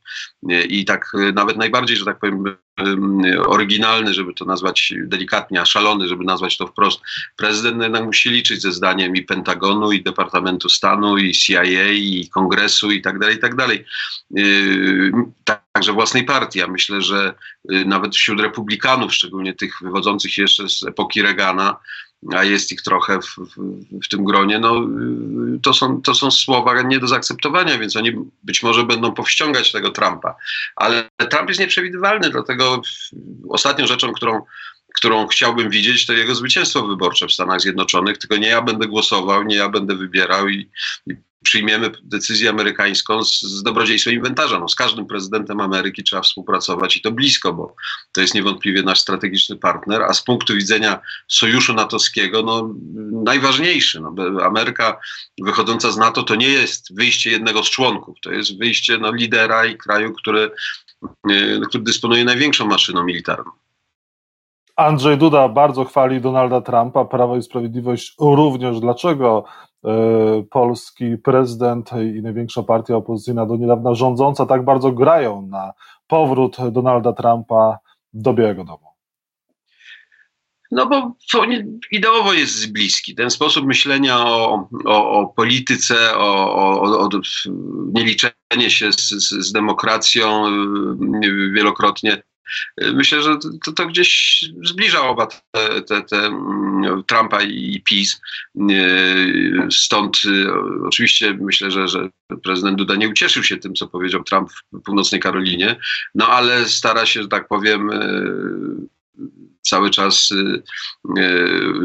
I 0.69 0.85
tak 0.85 1.11
e, 1.13 1.31
nawet 1.31 1.57
najbardziej, 1.57 1.97
że 1.97 2.05
tak 2.05 2.19
powiem, 2.19 2.43
oryginalny, 3.45 4.13
żeby 4.13 4.33
to 4.33 4.45
nazwać 4.45 4.93
delikatnie, 5.03 5.61
a 5.61 5.65
szalony, 5.65 6.07
żeby 6.07 6.23
nazwać 6.23 6.57
to 6.57 6.67
wprost, 6.67 7.01
prezydent 7.35 7.81
jednak 7.81 8.03
musi 8.03 8.29
liczyć 8.29 8.61
ze 8.61 8.71
zdaniem 8.71 9.15
i 9.15 9.23
Pentagonu, 9.23 9.91
i 9.91 10.03
Departamentu 10.03 10.69
Stanu, 10.69 11.17
i 11.17 11.31
CIA, 11.31 11.63
i 11.91 12.29
Kongresu, 12.33 12.91
i 12.91 13.01
tak 13.01 13.19
dalej, 13.19 13.35
i 13.35 13.39
tak 13.39 13.55
dalej. 13.55 13.85
Także 15.79 15.93
własnej 15.93 16.23
partii. 16.23 16.59
Ja 16.59 16.67
myślę, 16.67 17.01
że 17.01 17.33
yy, 17.69 17.85
nawet 17.85 18.15
wśród 18.15 18.39
republikanów, 18.39 19.13
szczególnie 19.13 19.53
tych 19.53 19.73
wywodzących 19.81 20.37
jeszcze 20.37 20.69
z 20.69 20.83
epoki 20.83 21.21
Reagana, 21.21 21.77
a 22.35 22.43
jest 22.43 22.71
ich 22.71 22.81
trochę 22.81 23.19
w, 23.21 23.25
w, 23.25 23.55
w, 24.05 24.07
tym 24.09 24.23
gronie, 24.23 24.59
no, 24.59 24.87
to, 25.63 25.73
są, 25.73 26.01
to 26.01 26.15
są 26.15 26.31
słowa 26.31 26.81
nie 26.81 26.99
do 26.99 27.07
zaakceptowania, 27.07 27.77
więc 27.77 27.95
oni 27.95 28.11
być 28.43 28.63
może 28.63 28.83
będą 28.83 29.13
powściągać 29.13 29.71
tego 29.71 29.91
Trumpa. 29.91 30.35
Ale 30.75 31.09
Trump 31.29 31.49
jest 31.49 31.59
nieprzewidywalny, 31.59 32.29
dlatego 32.29 32.81
ostatnią 33.49 33.87
rzeczą, 33.87 34.13
którą 34.13 34.41
którą 34.95 35.27
chciałbym 35.27 35.69
widzieć, 35.69 36.05
to 36.05 36.13
jego 36.13 36.35
zwycięstwo 36.35 36.87
wyborcze 36.87 37.27
w 37.27 37.31
Stanach 37.31 37.61
Zjednoczonych, 37.61 38.17
tylko 38.17 38.37
nie 38.37 38.47
ja 38.47 38.61
będę 38.61 38.87
głosował, 38.87 39.43
nie 39.43 39.55
ja 39.55 39.69
będę 39.69 39.95
wybierał 39.95 40.49
i, 40.49 40.69
i 41.07 41.15
przyjmiemy 41.49 41.91
decyzję 42.03 42.49
amerykańską 42.49 43.23
z, 43.23 43.41
z 43.41 43.63
dobrodziejstwem 43.63 44.13
inwentarza. 44.13 44.59
No, 44.59 44.67
z 44.67 44.75
każdym 44.75 45.05
prezydentem 45.05 45.61
Ameryki 45.61 46.03
trzeba 46.03 46.21
współpracować 46.21 46.97
i 46.97 47.01
to 47.01 47.11
blisko, 47.11 47.53
bo 47.53 47.75
to 48.11 48.21
jest 48.21 48.35
niewątpliwie 48.35 48.83
nasz 48.83 48.99
strategiczny 48.99 49.55
partner, 49.55 50.01
a 50.03 50.13
z 50.13 50.23
punktu 50.23 50.53
widzenia 50.53 50.99
sojuszu 51.27 51.73
natowskiego, 51.73 52.43
no, 52.43 52.73
najważniejszy. 53.23 53.99
No, 54.01 54.13
Ameryka 54.43 54.99
wychodząca 55.41 55.91
z 55.91 55.97
NATO 55.97 56.23
to 56.23 56.35
nie 56.35 56.49
jest 56.49 56.95
wyjście 56.95 57.31
jednego 57.31 57.63
z 57.63 57.69
członków, 57.69 58.17
to 58.21 58.31
jest 58.31 58.57
wyjście 58.57 58.97
no, 58.97 59.11
lidera 59.11 59.65
i 59.65 59.77
kraju, 59.77 60.13
który, 60.13 60.51
yy, 61.27 61.61
który 61.67 61.83
dysponuje 61.83 62.25
największą 62.25 62.67
maszyną 62.67 63.03
militarną. 63.03 63.51
Andrzej 64.75 65.17
Duda 65.17 65.49
bardzo 65.49 65.85
chwali 65.85 66.21
Donalda 66.21 66.61
Trumpa, 66.61 67.05
Prawo 67.05 67.37
i 67.37 67.41
Sprawiedliwość 67.41 68.15
również. 68.19 68.79
Dlaczego 68.79 69.45
polski 70.49 71.17
prezydent 71.17 71.91
i 72.15 72.21
największa 72.21 72.63
partia 72.63 72.95
opozycyjna 72.95 73.45
do 73.45 73.55
niedawna 73.55 73.95
rządząca 73.95 74.45
tak 74.45 74.65
bardzo 74.65 74.91
grają 74.91 75.41
na 75.41 75.73
powrót 76.07 76.57
Donalda 76.71 77.13
Trumpa 77.13 77.77
do 78.13 78.33
Białego 78.33 78.63
Domu? 78.63 78.89
No 80.71 80.85
bo 80.85 81.15
ideowo 81.91 82.33
jest 82.33 82.73
bliski. 82.73 83.15
Ten 83.15 83.29
sposób 83.29 83.65
myślenia 83.65 84.25
o, 84.25 84.69
o, 84.85 85.11
o 85.11 85.27
polityce, 85.27 86.17
o, 86.17 86.55
o, 86.55 86.99
o 86.99 87.09
nieliczenie 87.93 88.69
się 88.69 88.93
z, 88.93 89.09
z, 89.09 89.51
demokracją 89.51 90.47
y, 91.23 91.51
wielokrotnie 91.55 92.23
Myślę, 92.93 93.21
że 93.21 93.37
to, 93.65 93.71
to 93.71 93.87
gdzieś 93.87 94.43
zbliża 94.63 95.01
oba 95.01 95.27
te, 95.27 95.81
te, 95.81 96.01
te, 96.01 96.17
mm, 96.17 97.03
Trumpa 97.07 97.41
i 97.41 97.81
PiS. 97.85 98.21
Stąd 99.71 100.21
y, 100.25 100.47
oczywiście 100.87 101.37
myślę, 101.41 101.71
że, 101.71 101.87
że 101.87 102.09
prezydent 102.43 102.77
Duda 102.77 102.95
nie 102.95 103.09
ucieszył 103.09 103.43
się 103.43 103.57
tym, 103.57 103.75
co 103.75 103.87
powiedział 103.87 104.23
Trump 104.23 104.49
w 104.51 104.81
północnej 104.81 105.21
Karolinie, 105.21 105.79
no 106.15 106.27
ale 106.27 106.65
stara 106.65 107.05
się, 107.05 107.21
że 107.21 107.27
tak 107.27 107.47
powiem, 107.47 107.89
y, 107.89 108.98
cały 109.61 109.89
czas 109.89 110.33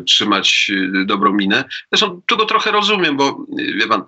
trzymać 0.06 0.70
dobrą 1.04 1.32
minę. 1.32 1.64
Zresztą 1.92 2.20
tu 2.26 2.36
go 2.36 2.44
trochę 2.44 2.70
rozumiem, 2.70 3.16
bo 3.16 3.46
wie 3.58 3.86
pan, 3.86 4.02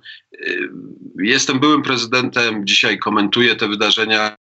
jestem 1.18 1.58
byłym 1.58 1.82
prezydentem, 1.82 2.66
dzisiaj 2.66 2.98
komentuję 2.98 3.56
te 3.56 3.68
wydarzenia, 3.68 4.36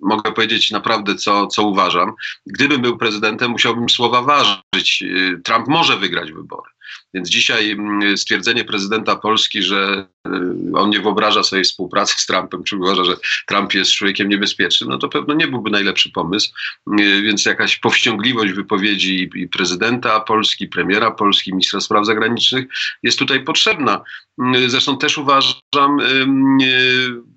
mogę 0.00 0.32
powiedzieć 0.32 0.70
naprawdę, 0.70 1.14
co, 1.14 1.46
co 1.46 1.62
uważam. 1.62 2.12
Gdybym 2.46 2.82
był 2.82 2.98
prezydentem, 2.98 3.50
musiałbym 3.50 3.88
słowa 3.88 4.22
ważyć. 4.22 5.04
Trump 5.44 5.68
może 5.68 5.96
wygrać 5.96 6.32
wybory. 6.32 6.70
Więc 7.14 7.28
dzisiaj 7.28 7.70
mm, 7.70 8.16
stwierdzenie 8.16 8.64
prezydenta 8.64 9.16
Polski, 9.16 9.62
że 9.62 10.06
y, 10.28 10.30
on 10.74 10.90
nie 10.90 11.00
wyobraża 11.00 11.42
sobie 11.42 11.64
współpracy 11.64 12.14
z 12.18 12.26
Trumpem, 12.26 12.64
czy 12.64 12.76
uważa, 12.76 13.04
że 13.04 13.16
Trump 13.46 13.74
jest 13.74 13.90
człowiekiem 13.90 14.28
niebezpiecznym, 14.28 14.90
no 14.90 14.98
to 14.98 15.08
pewno 15.08 15.34
nie 15.34 15.46
byłby 15.46 15.70
najlepszy 15.70 16.10
pomysł. 16.10 16.52
Y, 17.00 17.22
więc 17.22 17.44
jakaś 17.44 17.76
powściągliwość 17.76 18.52
wypowiedzi 18.52 19.30
i 19.34 19.48
prezydenta 19.48 20.20
Polski, 20.20 20.68
premiera 20.68 21.10
Polski, 21.10 21.50
ministra 21.50 21.80
spraw 21.80 22.06
zagranicznych 22.06 22.66
jest 23.02 23.18
tutaj 23.18 23.44
potrzebna. 23.44 24.02
Y, 24.56 24.70
zresztą 24.70 24.98
też 24.98 25.18
uważam, 25.18 25.98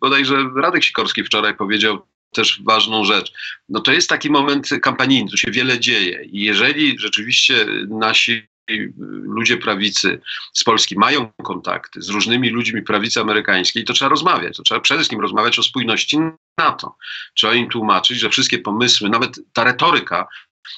bodajże 0.01 0.49
Radek 0.55 0.83
Sikorski 0.83 1.23
wczoraj 1.23 1.55
powiedział, 1.55 2.07
też 2.33 2.61
ważną 2.63 3.03
rzecz. 3.03 3.33
No 3.69 3.81
to 3.81 3.91
jest 3.91 4.09
taki 4.09 4.29
moment 4.29 4.69
kampanijny, 4.81 5.31
tu 5.31 5.37
się 5.37 5.51
wiele 5.51 5.79
dzieje 5.79 6.23
i 6.23 6.39
jeżeli 6.41 6.99
rzeczywiście 6.99 7.65
nasi 7.89 8.52
ludzie 9.23 9.57
prawicy 9.57 10.21
z 10.53 10.63
Polski 10.63 10.97
mają 10.97 11.31
kontakty 11.43 12.01
z 12.01 12.09
różnymi 12.09 12.49
ludźmi 12.49 12.81
prawicy 12.81 13.21
amerykańskiej, 13.21 13.83
to 13.83 13.93
trzeba 13.93 14.09
rozmawiać. 14.09 14.57
To 14.57 14.63
trzeba 14.63 14.81
przede 14.81 14.99
wszystkim 14.99 15.21
rozmawiać 15.21 15.59
o 15.59 15.63
spójności 15.63 16.19
NATO. 16.57 16.95
Trzeba 17.33 17.53
im 17.53 17.69
tłumaczyć, 17.69 18.19
że 18.19 18.29
wszystkie 18.29 18.59
pomysły, 18.59 19.09
nawet 19.09 19.39
ta 19.53 19.63
retoryka 19.63 20.27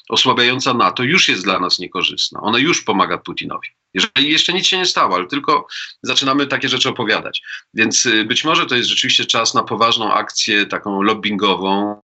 osłabiająca 0.10 0.74
NATO 0.74 1.04
już 1.04 1.30
jest 1.30 1.44
dla 1.44 1.60
nas 1.60 1.80
niekorzystna. 1.80 2.39
Ona 2.42 2.60
już 2.60 2.84
pomaga 2.84 3.18
Putinowi. 3.18 3.70
Jeżeli 3.94 4.32
jeszcze 4.32 4.54
nic 4.54 4.65
się 4.65 4.77
nie 4.77 4.86
stało, 4.86 5.15
ale 5.15 5.27
tylko 5.27 5.68
zaczynamy 6.04 6.48
takie 6.48 6.70
rzeczy 6.70 6.89
opowiadać. 6.89 7.44
Więc 7.74 8.06
y, 8.06 8.25
być 8.25 8.44
może 8.44 8.65
to 8.65 8.75
jest 8.75 8.89
rzeczywiście 8.89 9.25
czas 9.25 9.54
na 9.54 9.63
poważną 9.63 10.13
akcję 10.13 10.65
taką 10.65 11.01
lobbyingową, 11.01 12.01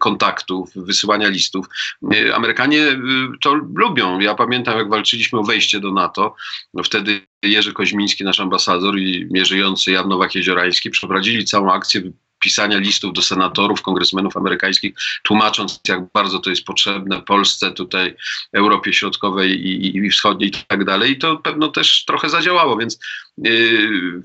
kontaktów, 0.00 0.70
wysyłania 0.74 1.28
listów. 1.28 1.66
Y, 2.14 2.34
Amerykanie 2.34 2.82
y, 2.82 2.98
to 3.40 3.54
lubią. 3.54 4.20
Ja 4.20 4.34
pamiętam, 4.34 4.78
jak 4.78 4.88
walczyliśmy 4.88 5.38
o 5.38 5.42
wejście 5.42 5.80
do 5.80 5.92
NATO, 5.92 6.34
no 6.74 6.82
wtedy 6.82 7.20
Jerzy 7.42 7.72
Koźmiński, 7.72 8.24
nasz 8.24 8.40
ambasador 8.40 8.98
i 8.98 9.28
mierzyjący 9.30 9.90
Jan 9.90 10.08
Nowak-Jeziorański 10.08 10.90
przeprowadzili 10.90 11.44
całą 11.44 11.72
akcję 11.72 12.02
pisania 12.38 12.78
listów 12.78 13.12
do 13.12 13.22
senatorów, 13.22 13.82
kongresmenów 13.82 14.36
amerykańskich, 14.36 14.94
tłumacząc, 15.22 15.80
jak 15.88 16.00
bardzo 16.14 16.38
to 16.38 16.50
jest 16.50 16.64
potrzebne 16.64 17.22
Polsce, 17.22 17.72
tutaj 17.72 18.16
Europie 18.52 18.92
Środkowej 18.92 19.50
i, 19.50 19.96
i 19.96 20.10
Wschodniej 20.10 20.50
i 20.50 20.52
tak 20.68 20.84
dalej. 20.84 21.12
I 21.12 21.18
to 21.18 21.36
pewno 21.36 21.68
też 21.68 22.04
trochę 22.04 22.28
zadziałało, 22.28 22.76
więc 22.76 22.98
yy, 23.38 24.22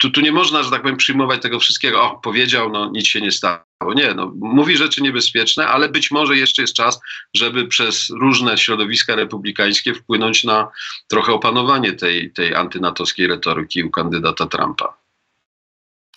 tu, 0.00 0.10
tu 0.10 0.20
nie 0.20 0.32
można, 0.32 0.62
że 0.62 0.70
tak 0.70 0.82
powiem, 0.82 0.96
przyjmować 0.96 1.42
tego 1.42 1.60
wszystkiego. 1.60 2.02
O, 2.02 2.18
powiedział, 2.18 2.70
no 2.70 2.90
nic 2.90 3.06
się 3.06 3.20
nie 3.20 3.32
stało. 3.32 3.71
Nie, 3.94 4.14
no, 4.14 4.32
mówi 4.36 4.76
rzeczy 4.76 5.02
niebezpieczne, 5.02 5.66
ale 5.66 5.88
być 5.88 6.10
może 6.10 6.36
jeszcze 6.36 6.62
jest 6.62 6.74
czas, 6.74 7.00
żeby 7.34 7.66
przez 7.68 8.10
różne 8.10 8.58
środowiska 8.58 9.14
republikańskie 9.14 9.94
wpłynąć 9.94 10.44
na 10.44 10.68
trochę 11.08 11.32
opanowanie 11.32 11.92
tej, 11.92 12.32
tej 12.32 12.54
antynatowskiej 12.54 13.26
retoryki 13.26 13.84
u 13.84 13.90
kandydata 13.90 14.46
Trumpa. 14.46 15.02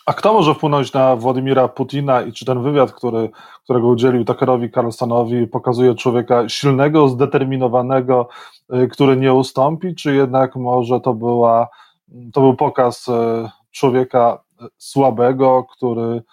A 0.05 0.13
kto 0.13 0.33
może 0.33 0.55
wpłynąć 0.55 0.93
na 0.93 1.15
Władimira 1.15 1.67
Putina 1.67 2.21
i 2.21 2.33
czy 2.33 2.45
ten 2.45 2.63
wywiad, 2.63 2.91
który, 2.91 3.29
którego 3.63 3.87
udzielił 3.87 4.25
Tuckerowi 4.25 4.71
Carlsonowi, 4.71 5.47
pokazuje 5.47 5.95
człowieka 5.95 6.49
silnego, 6.49 7.07
zdeterminowanego, 7.07 8.29
y, 8.73 8.87
który 8.87 9.17
nie 9.17 9.33
ustąpi, 9.33 9.95
czy 9.95 10.15
jednak 10.15 10.55
może 10.55 10.99
to, 10.99 11.13
była, 11.13 11.67
to 12.33 12.41
był 12.41 12.55
pokaz 12.55 13.07
y, 13.07 13.11
człowieka 13.71 14.43
słabego, 14.77 15.65
który 15.71 16.23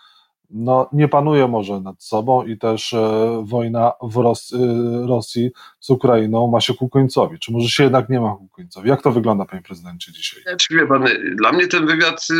no, 0.53 0.89
nie 0.93 1.09
panuje 1.09 1.49
może 1.49 1.81
nad 1.81 2.03
sobą 2.03 2.45
i 2.45 2.59
też 2.59 2.93
e, 2.93 3.43
wojna 3.47 3.93
w 4.03 4.17
Ros 4.17 4.53
e, 4.53 5.07
Rosji 5.07 5.51
z 5.81 5.91
Ukrainą 5.91 6.49
ma 6.49 6.61
się 6.61 6.75
ku 6.75 6.89
końcowi. 6.89 7.39
Czy 7.39 7.53
może 7.53 7.69
się 7.69 7.83
jednak 7.83 8.09
nie 8.09 8.21
ma 8.21 8.31
ku 8.31 8.49
końcowi? 8.49 8.89
Jak 8.89 9.03
to 9.03 9.13
wygląda, 9.13 9.45
panie 9.45 9.63
prezydencie, 9.63 10.13
dzisiaj? 10.13 10.43
Znaczy, 10.43 10.75
wie 10.75 10.87
pan, 10.87 11.05
dla 11.37 11.53
mnie 11.53 11.67
ten 11.67 11.87
wywiad 11.87 12.27
y, 12.31 12.35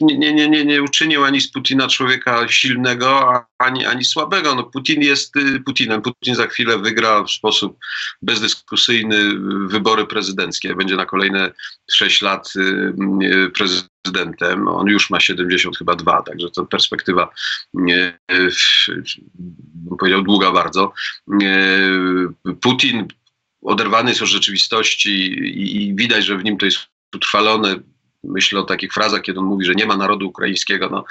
nie, 0.00 0.34
nie, 0.34 0.48
nie, 0.48 0.64
nie 0.64 0.82
uczynił 0.82 1.24
ani 1.24 1.40
z 1.40 1.52
Putina 1.52 1.88
człowieka 1.88 2.48
silnego, 2.48 3.40
ani, 3.58 3.86
ani 3.86 4.04
słabego. 4.04 4.54
No, 4.54 4.64
Putin 4.64 5.02
jest 5.02 5.36
y, 5.36 5.60
Putinem. 5.60 6.02
Putin 6.02 6.34
za 6.34 6.46
chwilę 6.46 6.78
wygra 6.78 7.22
w 7.22 7.30
sposób 7.30 7.78
bezdyskusyjny 8.22 9.16
wybory 9.66 10.06
prezydenckie. 10.06 10.74
Będzie 10.74 10.96
na 10.96 11.06
kolejne 11.06 11.52
sześć 11.90 12.22
lat 12.22 12.52
y, 12.56 13.50
prezydentem. 14.06 14.68
On 14.68 14.86
już 14.86 15.10
ma 15.10 15.20
70 15.20 15.78
chyba 15.78 15.94
dwa, 15.94 16.22
także 16.22 16.50
to 16.50 16.66
perspektywa, 16.66 17.28
nie, 17.74 18.18
bym 19.74 19.98
powiedział, 19.98 20.22
długa 20.22 20.52
bardzo. 20.52 20.92
Putin 22.60 23.08
oderwany 23.62 24.10
jest 24.10 24.22
od 24.22 24.28
rzeczywistości 24.28 25.10
i, 25.86 25.94
widać, 25.94 26.24
że 26.24 26.38
w 26.38 26.44
nim 26.44 26.58
to 26.58 26.66
jest 26.66 26.78
utrwalone 27.14 27.76
myślę 28.24 28.60
o 28.60 28.64
takich 28.64 28.92
frazach, 28.92 29.22
kiedy 29.22 29.38
on 29.38 29.46
mówi, 29.46 29.64
że 29.64 29.74
nie 29.74 29.86
ma 29.86 29.96
narodu 29.96 30.28
ukraińskiego, 30.28 30.88
no, 30.88 31.04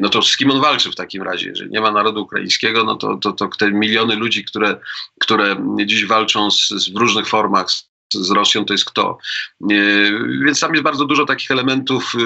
no 0.00 0.08
to 0.08 0.22
z 0.22 0.36
kim 0.36 0.50
on 0.50 0.60
walczy 0.60 0.90
w 0.90 0.94
takim 0.94 1.22
razie? 1.22 1.48
Jeżeli 1.48 1.70
nie 1.70 1.80
ma 1.80 1.90
narodu 1.90 2.22
ukraińskiego, 2.22 2.84
no 2.84 2.96
to, 2.96 3.16
to, 3.16 3.32
to 3.32 3.48
te 3.58 3.72
miliony 3.72 4.16
ludzi, 4.16 4.44
które, 4.44 4.80
które 5.20 5.56
dziś 5.86 6.06
walczą 6.06 6.50
z, 6.50 6.68
z 6.68 6.88
w 6.88 6.96
różnych 6.96 7.26
formach 7.26 7.70
z 7.70 7.89
Rosją 8.30 8.64
to 8.64 8.74
jest 8.74 8.84
kto. 8.84 9.18
Więc 10.44 10.60
tam 10.60 10.72
jest 10.72 10.84
bardzo 10.84 11.04
dużo 11.04 11.24
takich 11.24 11.50
elementów, 11.50 12.12
y, 12.14 12.18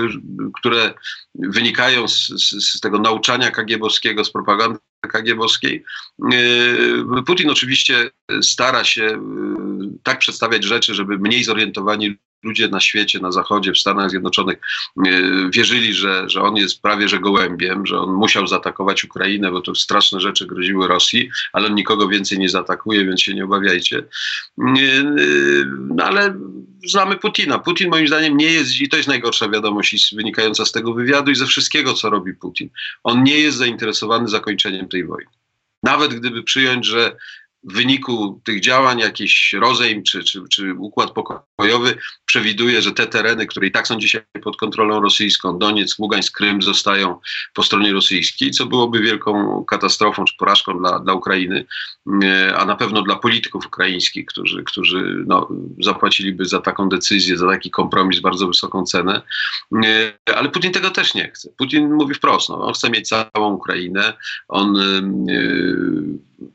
które 0.55 0.95
wynikają 1.35 2.09
z, 2.09 2.29
z, 2.29 2.77
z 2.77 2.81
tego 2.81 2.99
nauczania 2.99 3.51
kagiebowskiego, 3.51 4.25
z 4.25 4.33
propagandy 4.33 4.79
kagiebowskiej. 5.09 5.85
Putin 7.27 7.51
oczywiście 7.51 8.11
stara 8.43 8.85
się 8.85 9.21
tak 10.03 10.19
przedstawiać 10.19 10.65
rzeczy, 10.65 10.95
żeby 10.95 11.19
mniej 11.19 11.45
zorientowani 11.45 12.17
ludzie 12.45 12.69
na 12.69 12.81
świecie, 12.81 13.21
na 13.21 13.33
Zachodzie, 13.33 13.73
w 13.73 13.79
Stanach 13.79 14.11
Zjednoczonych 14.11 14.59
e, 15.07 15.11
wierzyli, 15.51 15.95
że, 15.95 16.31
że 16.31 16.43
on 16.43 16.57
jest 16.57 16.83
prawie 16.83 17.09
że 17.09 17.19
gołębiem, 17.19 17.87
że 17.87 17.99
on 18.01 18.15
musiał 18.15 18.47
zaatakować 18.47 19.05
Ukrainę, 19.05 19.51
bo 19.51 19.61
to 19.61 19.75
straszne 19.75 20.21
rzeczy 20.21 20.47
groziły 20.47 20.89
Rosji, 20.89 21.31
ale 21.53 21.67
on 21.67 21.75
nikogo 21.75 22.09
więcej 22.09 22.39
nie 22.39 22.49
zaatakuje, 22.49 23.05
więc 23.05 23.23
się 23.23 23.35
nie 23.35 23.45
obawiajcie. 23.45 23.99
E, 23.99 24.03
no 25.79 26.05
ale 26.05 26.35
znamy 26.87 27.17
Putina. 27.17 27.59
Putin 27.59 27.91
moim 27.91 28.07
zdaniem 28.07 28.37
nie 28.37 28.53
jest, 28.53 28.81
i 28.81 28.89
to 28.89 28.97
jest 28.97 29.09
najgorsza 29.09 29.49
wiadomość 29.49 30.15
wynikająca 30.17 30.65
z 30.65 30.73
tego 30.73 30.95
wywiadu 30.95 31.31
i 31.31 31.35
ze 31.35 31.47
wszystkiego, 31.47 31.95
co 31.95 32.11
robi 32.11 32.35
Putin. 32.35 32.69
On 33.05 33.23
nie 33.25 33.39
jest 33.41 33.57
zainteresowany 33.57 34.29
zakończeniem 34.29 34.89
tej 34.89 35.07
wojny. 35.07 35.31
Nawet 35.83 36.15
gdyby 36.15 36.43
przyjąć, 36.43 36.87
że 36.87 37.17
w 37.65 37.73
wyniku 37.73 38.41
tych 38.45 38.61
działań 38.61 38.99
jakiś 38.99 39.53
rozejm 39.53 40.03
czy, 40.03 40.25
czy, 40.25 40.43
czy 40.51 40.75
układ 40.75 41.11
pokojowy 41.11 41.97
przewiduje, 42.27 42.83
że 42.83 42.93
te 42.93 43.07
tereny, 43.07 43.47
które 43.47 43.67
i 43.67 43.71
tak 43.71 43.89
są 43.89 43.99
dzisiaj 43.99 44.23
pod 44.43 44.57
kontrolą 44.57 45.01
rosyjską, 45.01 45.59
Donieck, 45.59 45.99
Ługańsk, 45.99 46.37
Krym 46.37 46.63
zostają 46.63 47.21
po 47.55 47.63
stronie 47.63 47.93
rosyjskiej, 47.93 48.51
co 48.51 48.67
byłoby 48.67 49.01
wielką 49.01 49.65
katastrofą 49.65 50.25
czy 50.25 50.35
porażką 50.39 50.79
dla, 50.79 50.99
dla 50.99 51.13
Ukrainy, 51.13 51.65
e, 52.25 52.57
a 52.57 52.65
na 52.65 52.77
pewno 52.77 53.03
dla 53.03 53.17
polityków 53.17 53.67
ukraińskich, 53.67 54.27
którzy, 54.27 54.65
którzy 54.65 55.25
no, 55.27 55.49
zapłaciliby 55.81 56.45
za 56.45 56.61
taką 56.61 56.89
decyzję, 56.89 57.37
za 57.37 57.47
taki 57.47 57.71
kompromis 57.71 58.21
bardzo 58.21 58.47
wysoką 58.47 58.85
cenę. 58.85 59.23
E, 59.85 60.13
ale 60.37 60.49
Putin 60.49 60.73
tego 60.73 60.91
też 60.91 61.15
nie 61.15 61.31
chce. 61.31 61.51
Putin 61.59 61.93
mówi 61.93 62.15
wprost, 62.15 62.49
no, 62.49 62.61
on 62.67 62.75
chce 62.75 62.91
mieć 62.91 63.09
całą 63.09 63.53
Ukrainę, 63.53 64.13
on 64.49 64.75
yy, 65.29 66.49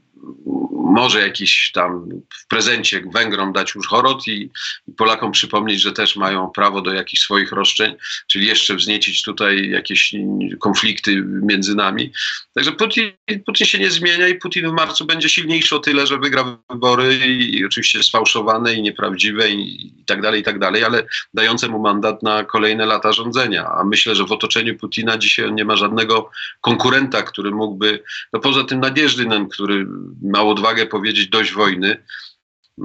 może 0.89 1.21
jakiś 1.21 1.71
tam 1.71 2.09
w 2.43 2.47
prezencie 2.47 3.03
Węgrom 3.13 3.53
dać 3.53 3.75
już 3.75 3.87
horot 3.87 4.27
i, 4.27 4.51
i, 4.87 4.91
Polakom 4.97 5.31
przypomnieć, 5.31 5.81
że 5.81 5.91
też 5.91 6.15
mają 6.15 6.49
prawo 6.49 6.81
do 6.81 6.93
jakichś 6.93 7.21
swoich 7.21 7.51
roszczeń, 7.51 7.95
czyli 8.27 8.47
jeszcze 8.47 8.75
wzniecić 8.75 9.23
tutaj 9.23 9.69
jakieś 9.69 10.15
konflikty 10.59 11.23
między 11.25 11.75
nami. 11.75 12.11
Także 12.53 12.71
Putin, 12.71 13.11
Putin 13.45 13.67
się 13.67 13.79
nie 13.79 13.91
zmienia 13.91 14.27
i 14.27 14.35
Putin 14.35 14.69
w 14.69 14.73
marcu 14.73 15.05
będzie 15.05 15.29
silniejszy 15.29 15.75
o 15.75 15.79
tyle, 15.79 16.07
że 16.07 16.17
wygra 16.17 16.57
wybory 16.69 17.15
i, 17.15 17.57
i 17.57 17.65
oczywiście 17.65 18.03
sfałszowane 18.03 18.73
i 18.73 18.81
nieprawdziwe 18.81 19.49
i, 19.49 19.87
i, 20.01 20.05
tak 20.05 20.21
dalej, 20.21 20.41
i 20.41 20.43
tak 20.43 20.59
dalej, 20.59 20.83
ale 20.83 21.07
dające 21.33 21.67
mu 21.67 21.79
mandat 21.79 22.23
na 22.23 22.43
kolejne 22.43 22.85
lata 22.85 23.13
rządzenia. 23.13 23.71
A 23.71 23.83
myślę, 23.83 24.15
że 24.15 24.25
w 24.25 24.31
otoczeniu 24.31 24.77
Putina 24.77 25.17
dzisiaj 25.17 25.53
nie 25.53 25.65
ma 25.65 25.75
żadnego 25.75 26.31
konkurenta, 26.61 27.21
który 27.21 27.51
mógłby, 27.51 28.03
no 28.33 28.39
poza 28.39 28.63
tym 28.63 28.79
Nadjeżdynem, 28.79 29.49
który 29.49 29.87
ma 30.21 30.43
odwagę 30.43 30.85
powiedzieć 30.85 31.29
dość 31.29 31.53
wojny, 31.53 32.03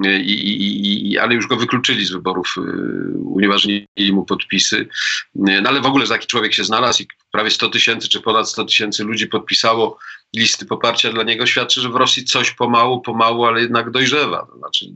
i, 0.02 0.32
i, 0.32 1.12
i, 1.12 1.18
ale 1.18 1.34
już 1.34 1.46
go 1.46 1.56
wykluczyli 1.56 2.04
z 2.04 2.12
wyborów, 2.12 2.54
y, 2.58 3.18
unieważnili 3.18 4.12
mu 4.12 4.24
podpisy. 4.24 4.88
No 5.34 5.68
ale 5.68 5.80
w 5.80 5.86
ogóle 5.86 6.06
taki 6.06 6.26
człowiek 6.26 6.54
się 6.54 6.64
znalazł 6.64 7.02
i 7.02 7.06
prawie 7.30 7.50
100 7.50 7.68
tysięcy 7.68 8.08
czy 8.08 8.20
ponad 8.20 8.48
100 8.48 8.64
tysięcy 8.64 9.04
ludzi 9.04 9.26
podpisało 9.26 9.98
listy 10.36 10.66
poparcia 10.66 11.12
dla 11.12 11.22
niego, 11.22 11.46
świadczy, 11.46 11.80
że 11.80 11.88
w 11.88 11.96
Rosji 11.96 12.24
coś 12.24 12.50
pomału, 12.50 13.00
pomału, 13.00 13.44
ale 13.44 13.60
jednak 13.60 13.90
dojrzewa. 13.90 14.46
To 14.52 14.58
znaczy, 14.58 14.86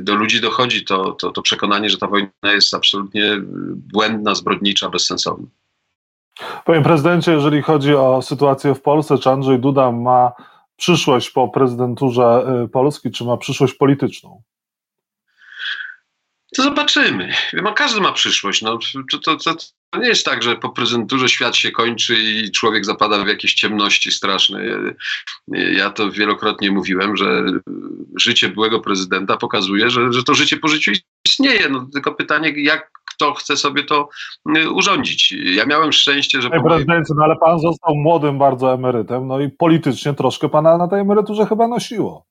do 0.00 0.14
ludzi 0.14 0.40
dochodzi 0.40 0.84
to, 0.84 1.12
to, 1.12 1.30
to 1.30 1.42
przekonanie, 1.42 1.90
że 1.90 1.98
ta 1.98 2.06
wojna 2.06 2.30
jest 2.44 2.74
absolutnie 2.74 3.36
błędna, 3.92 4.34
zbrodnicza, 4.34 4.88
bezsensowna. 4.88 5.46
Panie 6.64 6.82
prezydencie, 6.82 7.32
jeżeli 7.32 7.62
chodzi 7.62 7.94
o 7.94 8.22
sytuację 8.22 8.74
w 8.74 8.80
Polsce, 8.80 9.18
czy 9.18 9.30
Andrzej 9.30 9.58
Duda 9.58 9.92
ma 9.92 10.32
przyszłość 10.80 11.30
po 11.30 11.48
prezydenturze 11.48 12.46
y, 12.64 12.68
Polski, 12.68 13.10
czy 13.10 13.24
ma 13.24 13.36
przyszłość 13.36 13.74
polityczną? 13.74 14.42
To 16.56 16.62
zobaczymy. 16.62 17.32
Każdy 17.76 18.00
ma 18.00 18.12
przyszłość. 18.12 18.62
No, 18.62 18.78
to, 19.12 19.18
to, 19.18 19.36
to, 19.36 19.54
to 19.90 19.98
nie 19.98 20.08
jest 20.08 20.24
tak, 20.24 20.42
że 20.42 20.56
po 20.56 20.68
prezydenturze 20.68 21.28
świat 21.28 21.56
się 21.56 21.70
kończy 21.70 22.14
i 22.18 22.50
człowiek 22.50 22.84
zapada 22.84 23.24
w 23.24 23.28
jakieś 23.28 23.54
ciemności 23.54 24.12
straszne. 24.12 24.64
Ja 25.48 25.90
to 25.90 26.10
wielokrotnie 26.10 26.70
mówiłem, 26.70 27.16
że 27.16 27.44
życie 28.16 28.48
byłego 28.48 28.80
prezydenta 28.80 29.36
pokazuje, 29.36 29.90
że, 29.90 30.12
że 30.12 30.22
to 30.22 30.34
życie 30.34 30.56
po 30.56 30.68
życiu 30.68 30.92
istnieje. 31.30 31.68
No, 31.68 31.86
tylko 31.92 32.14
pytanie, 32.14 32.52
jak 32.56 32.90
kto 33.14 33.34
chce 33.34 33.56
sobie 33.56 33.84
to 33.84 34.08
y, 34.56 34.70
urządzić. 34.70 35.32
Ja 35.32 35.66
miałem 35.66 35.92
szczęście, 35.92 36.42
że. 36.42 36.50
Panie 36.50 36.62
prezydencie, 36.62 37.14
no 37.16 37.24
ale 37.24 37.36
pan 37.36 37.58
został 37.58 37.94
młodym 37.94 38.38
bardzo 38.38 38.74
emerytem, 38.74 39.26
no 39.26 39.40
i 39.40 39.48
politycznie 39.48 40.14
troszkę 40.14 40.48
pana 40.48 40.78
na 40.78 40.88
tej 40.88 41.00
emeryturze 41.00 41.46
chyba 41.46 41.68
nosiło. 41.68 42.30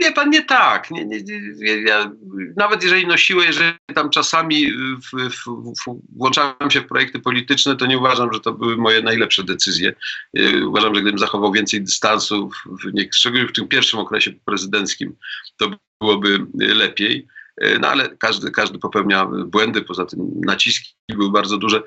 Wie 0.00 0.12
pan, 0.12 0.30
nie 0.30 0.44
tak. 0.44 0.90
Nie, 0.90 1.04
nie, 1.04 1.22
nie, 1.56 1.82
ja, 1.82 2.10
nawet 2.56 2.82
jeżeli 2.82 3.06
nosiły, 3.06 3.44
jeżeli 3.44 3.72
tam 3.94 4.10
czasami 4.10 4.72
w, 4.72 5.30
w, 5.30 5.44
w, 5.44 6.00
włączałem 6.16 6.70
się 6.70 6.80
w 6.80 6.86
projekty 6.86 7.18
polityczne, 7.18 7.76
to 7.76 7.86
nie 7.86 7.98
uważam, 7.98 8.32
że 8.32 8.40
to 8.40 8.52
były 8.52 8.76
moje 8.76 9.02
najlepsze 9.02 9.44
decyzje. 9.44 9.94
Y, 10.38 10.68
uważam, 10.68 10.94
że 10.94 11.00
gdybym 11.00 11.18
zachował 11.18 11.52
więcej 11.52 11.82
dystansu, 11.82 12.50
w, 12.66 13.14
szczególnie 13.14 13.48
w 13.48 13.52
tym 13.52 13.68
pierwszym 13.68 14.00
okresie 14.00 14.32
prezydenckim, 14.44 15.16
to 15.56 15.70
byłoby 16.00 16.46
lepiej. 16.54 17.26
Y, 17.64 17.78
no 17.80 17.88
ale 17.88 18.08
każdy, 18.08 18.50
każdy 18.50 18.78
popełnia 18.78 19.26
błędy, 19.26 19.82
poza 19.82 20.06
tym 20.06 20.40
naciski 20.44 20.94
były 21.08 21.30
bardzo 21.30 21.56
duże. 21.56 21.82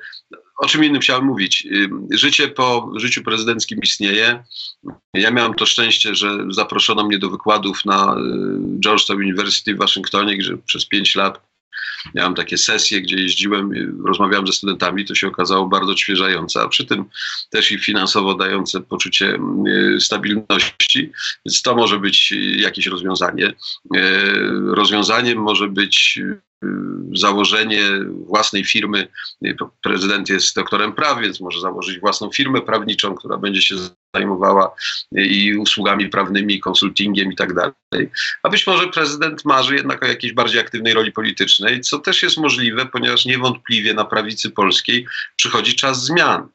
O 0.58 0.67
czym 0.67 0.84
innym 0.84 1.01
chciałem 1.01 1.25
mówić? 1.25 1.67
Y, 2.12 2.17
życie 2.17 2.47
po 2.47 2.91
życiu 2.95 3.23
prezydenckim 3.23 3.79
istnieje. 3.84 4.43
Ja 5.13 5.32
miałem 5.32 5.53
to 5.53 5.65
szczęście, 5.65 6.15
że 6.15 6.38
zaproszono 6.49 7.03
mnie 7.03 7.19
do 7.19 7.29
wykładów 7.29 7.86
na 7.86 8.15
y, 8.15 8.79
Georgetown 8.79 9.19
University 9.19 9.75
w 9.75 9.77
Waszyngtonie, 9.77 10.38
gdzie 10.38 10.58
przez 10.58 10.86
pięć 10.86 11.15
lat 11.15 11.49
miałem 12.15 12.36
takie 12.36 12.58
sesje, 12.58 13.02
gdzie 13.02 13.15
jeździłem, 13.15 13.72
rozmawiałem 14.06 14.48
ze 14.48 14.54
studentami, 14.54 15.06
to 15.06 15.15
się 15.15 15.28
okazało 15.28 15.68
bardzo 15.68 15.92
odświeżające, 15.92 16.62
a 16.62 16.68
przy 16.68 16.86
tym 16.86 17.06
też 17.50 17.72
i 17.72 17.80
finansowo 17.80 18.36
dające 18.36 18.82
poczucie 18.82 19.39
stabilności, 20.00 21.12
więc 21.46 21.62
to 21.62 21.76
może 21.76 22.00
być 22.00 22.34
jakieś 22.56 22.88
rozwiązanie. 22.88 23.54
Rozwiązaniem 24.68 25.38
może 25.38 25.68
być 25.68 26.20
założenie 27.13 27.82
własnej 28.28 28.65
firmy. 28.65 29.08
Prezydent 29.84 30.30
jest 30.30 30.56
doktorem 30.56 30.94
praw, 30.94 31.22
więc 31.22 31.39
może 31.39 31.62
założyć 31.62 32.00
własną 32.00 32.32
firmę 32.32 32.62
prawniczą, 32.62 33.15
która 33.15 33.38
będzie 33.38 33.62
się 33.62 33.76
zajmowała 34.15 34.76
i 35.12 35.58
usługami 35.58 36.10
prawnymi, 36.10 36.60
konsultingiem 36.60 37.32
i 37.32 37.36
tak 37.36 37.54
dalej. 37.54 38.10
A 38.43 38.50
być 38.50 38.67
może 38.67 38.88
prezydent 38.88 39.45
marzy 39.45 39.76
jednak 39.76 40.04
o 40.04 40.08
jakiejś 40.08 40.34
bardziej 40.34 40.62
aktywnej 40.62 40.93
roli 40.93 41.12
politycznej, 41.12 41.82
co 41.82 42.00
też 42.00 42.24
jest 42.24 42.38
możliwe, 42.38 42.86
ponieważ 42.86 43.26
niewątpliwie 43.26 43.93
na 43.93 44.06
prawicy 44.06 44.50
polskiej 44.50 45.06
przychodzi 45.36 45.76
czas 45.76 46.06
zmian. 46.06 46.48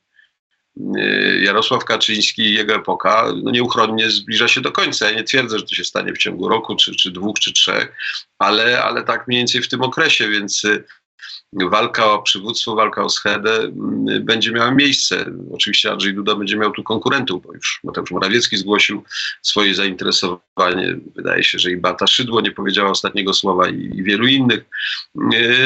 Y, 0.97 1.40
Jarosław 1.45 1.85
Kaczyński 1.85 2.43
i 2.43 2.55
jego 2.55 2.75
epoka 2.75 3.33
no 3.43 3.51
nieuchronnie 3.51 4.11
zbliża 4.11 4.49
się 4.49 4.61
do 4.61 4.73
końca. 4.73 5.11
Ja 5.11 5.17
nie 5.17 5.25
twierdzę, 5.25 5.59
że 5.59 5.64
to 5.64 5.75
się 5.75 5.85
stanie 5.85 6.12
w 6.12 6.19
ciągu 6.19 6.49
roku, 6.49 6.77
czy, 6.77 6.97
czy 6.97 7.11
dwóch, 7.11 7.38
czy 7.38 7.53
trzech, 7.53 7.97
ale, 8.38 8.85
ale 8.85 9.03
tak 9.03 9.29
mniej 9.29 9.40
więcej 9.40 9.62
w 9.62 9.69
tym 9.69 9.83
okresie, 9.83 10.29
więc 10.29 10.64
y, 10.64 10.85
walka 11.53 12.13
o 12.13 12.23
przywództwo, 12.23 12.75
walka 12.75 13.03
o 13.03 13.09
schedę 13.09 13.73
y, 14.11 14.21
będzie 14.21 14.53
miała 14.53 14.71
miejsce. 14.71 15.27
Oczywiście 15.53 15.93
Andrzej 15.93 16.15
Duda 16.15 16.35
będzie 16.35 16.57
miał 16.57 16.73
tu 16.73 16.83
konkurentów, 16.83 17.43
bo 17.43 17.55
już 17.55 17.81
Mateusz 17.85 18.11
Morawiecki 18.11 18.57
zgłosił 18.57 19.05
swoje 19.43 19.75
zainteresowanie. 19.75 20.97
Wydaje 21.17 21.45
się, 21.45 21.59
że 21.59 21.71
i 21.71 21.77
Bata 21.77 22.07
Szydło 22.07 22.41
nie 22.41 22.53
powiedziała 22.53 22.91
ostatniego 22.91 23.35
słowa 23.35 23.69
i, 23.69 23.91
i 23.95 24.03
wielu 24.03 24.27
innych. 24.27 24.65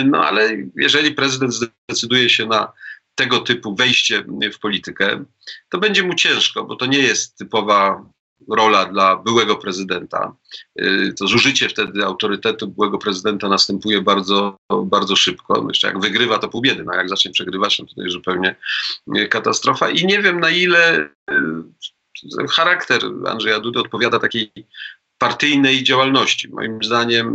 No 0.05 0.27
ale 0.27 0.57
jeżeli 0.77 1.11
prezydent 1.11 1.55
zdecyduje 1.55 2.31
się 2.31 2.47
na 2.47 2.73
tego 3.15 3.39
typu 3.39 3.75
wejście 3.75 4.25
w 4.55 4.59
politykę, 4.59 5.25
to 5.69 5.79
będzie 5.79 6.03
mu 6.03 6.15
ciężko, 6.15 6.65
bo 6.65 6.77
to 6.77 6.87
nie 6.87 6.99
jest 6.99 7.37
typowa 7.37 8.05
rola 8.49 8.85
dla 8.85 9.17
byłego 9.17 9.57
prezydenta. 9.57 10.37
Y, 10.81 11.15
to 11.19 11.27
zużycie 11.27 11.69
wtedy 11.69 12.05
autorytetu 12.05 12.69
byłego 12.69 12.99
prezydenta 12.99 13.49
następuje 13.49 14.03
bardzo, 14.03 14.57
bardzo 14.85 15.17
szybko. 15.17 15.63
No 15.63 15.69
jeszcze 15.69 15.87
jak 15.87 16.01
wygrywa, 16.01 16.39
to 16.39 16.49
pół 16.49 16.61
biedy, 16.61 16.85
no 16.85 16.95
jak 16.95 17.09
zacznie 17.09 17.31
przegrywać, 17.31 17.79
no 17.79 17.87
to 17.97 18.03
jest 18.03 18.13
zupełnie 18.13 18.57
y, 19.17 19.29
katastrofa. 19.29 19.91
I 19.91 20.07
nie 20.07 20.23
wiem 20.23 20.41
na 20.41 20.51
ile 20.51 21.09
y, 21.31 22.49
charakter 22.51 23.01
Andrzeja 23.27 23.61
Dudy 23.61 23.81
odpowiada 23.81 24.19
takiej 24.19 24.53
partyjnej 25.19 25.85
działalności. 25.85 26.49
Moim 26.49 26.85
zdaniem 26.85 27.35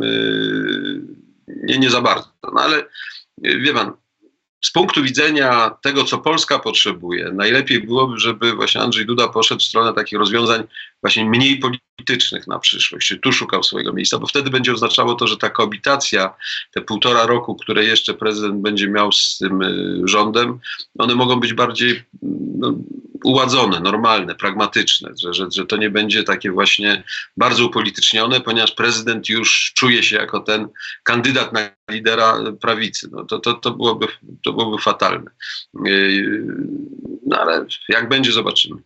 nie, 1.47 1.77
nie 1.77 1.89
za 1.89 2.01
bardzo. 2.01 2.31
No 2.53 2.61
ale 2.61 2.85
wie 3.41 3.73
pan, 3.73 3.91
z 4.65 4.71
punktu 4.71 5.03
widzenia 5.03 5.69
tego, 5.81 6.03
co 6.03 6.17
Polska 6.17 6.59
potrzebuje, 6.59 7.31
najlepiej 7.33 7.81
byłoby, 7.81 8.19
żeby 8.19 8.53
właśnie 8.53 8.81
Andrzej 8.81 9.05
Duda 9.05 9.27
poszedł 9.27 9.61
w 9.61 9.63
stronę 9.63 9.93
takich 9.93 10.19
rozwiązań 10.19 10.63
właśnie 11.01 11.25
mniej 11.25 11.59
politycznych 11.97 12.47
na 12.47 12.59
przyszłość, 12.59 13.15
tu 13.21 13.31
szukał 13.31 13.63
swojego 13.63 13.93
miejsca, 13.93 14.19
bo 14.19 14.27
wtedy 14.27 14.49
będzie 14.49 14.73
oznaczało 14.73 15.15
to, 15.15 15.27
że 15.27 15.37
ta 15.37 15.49
koabitacja, 15.49 16.33
te 16.71 16.81
półtora 16.81 17.25
roku, 17.25 17.55
które 17.55 17.85
jeszcze 17.85 18.13
prezydent 18.13 18.61
będzie 18.61 18.87
miał 18.89 19.11
z 19.11 19.37
tym 19.37 19.61
y, 19.61 20.01
rządem, 20.05 20.59
one 20.97 21.15
mogą 21.15 21.39
być 21.39 21.53
bardziej 21.53 22.03
no, 22.57 22.73
uładzone, 23.23 23.79
normalne, 23.79 24.35
pragmatyczne, 24.35 25.11
że, 25.21 25.33
że, 25.33 25.47
że 25.51 25.65
to 25.65 25.77
nie 25.77 25.89
będzie 25.89 26.23
takie 26.23 26.51
właśnie 26.51 27.03
bardzo 27.37 27.65
upolitycznione, 27.65 28.41
ponieważ 28.41 28.71
prezydent 28.71 29.29
już 29.29 29.71
czuje 29.75 30.03
się 30.03 30.15
jako 30.15 30.39
ten 30.39 30.67
kandydat 31.03 31.53
na 31.53 31.69
lidera 31.91 32.37
prawicy. 32.61 33.09
No 33.11 33.25
to, 33.25 33.39
to, 33.39 33.53
to, 33.53 33.71
byłoby, 33.71 34.07
to 34.43 34.53
byłoby 34.53 34.81
fatalne. 34.81 35.31
Yy, 35.85 36.47
no 37.25 37.39
ale 37.39 37.65
jak 37.89 38.09
będzie, 38.09 38.31
zobaczymy. 38.31 38.81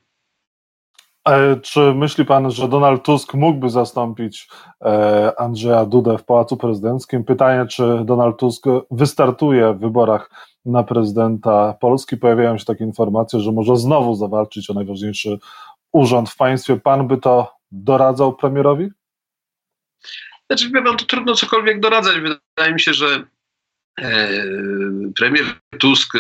Czy 1.62 1.80
myśli 1.80 2.26
pan, 2.26 2.52
że 2.52 2.68
Donald 2.68 3.04
Tusk 3.04 3.34
mógłby 3.34 3.70
zastąpić 3.70 4.50
e, 4.82 5.40
Andrzeja 5.40 5.86
Dudę 5.86 6.18
w 6.18 6.24
Pałacu 6.24 6.58
Prezydenckim? 6.58 7.24
Pytanie, 7.24 7.66
czy 7.68 7.84
Donald 8.06 8.38
Tusk 8.38 8.66
wystartuje 8.92 9.74
w 9.74 9.80
wyborach 9.80 10.30
na 10.66 10.84
prezydenta 10.84 11.74
Polski. 11.82 12.18
Pojawiają 12.18 12.58
się 12.58 12.66
takie 12.66 12.84
informacje, 12.84 13.40
że 13.40 13.52
może 13.52 13.78
znowu 13.78 14.16
zawalczyć 14.16 14.70
o 14.70 14.74
najważniejszy 14.74 15.40
urząd 15.92 16.30
w 16.30 16.38
państwie. 16.38 16.78
Pan 16.78 17.08
by 17.08 17.18
to 17.18 17.54
doradzał 17.72 18.36
premierowi? 18.36 18.90
Znaczy, 20.50 20.70
wie 20.72 20.84
to 20.84 21.06
trudno 21.06 21.34
cokolwiek 21.36 21.80
doradzać. 21.80 22.16
Wydaje 22.16 22.74
mi 22.74 22.80
się, 22.80 22.94
że 22.94 23.24
e, 24.02 24.30
premier 25.16 25.46
Tusk 25.80 26.16
e, 26.16 26.20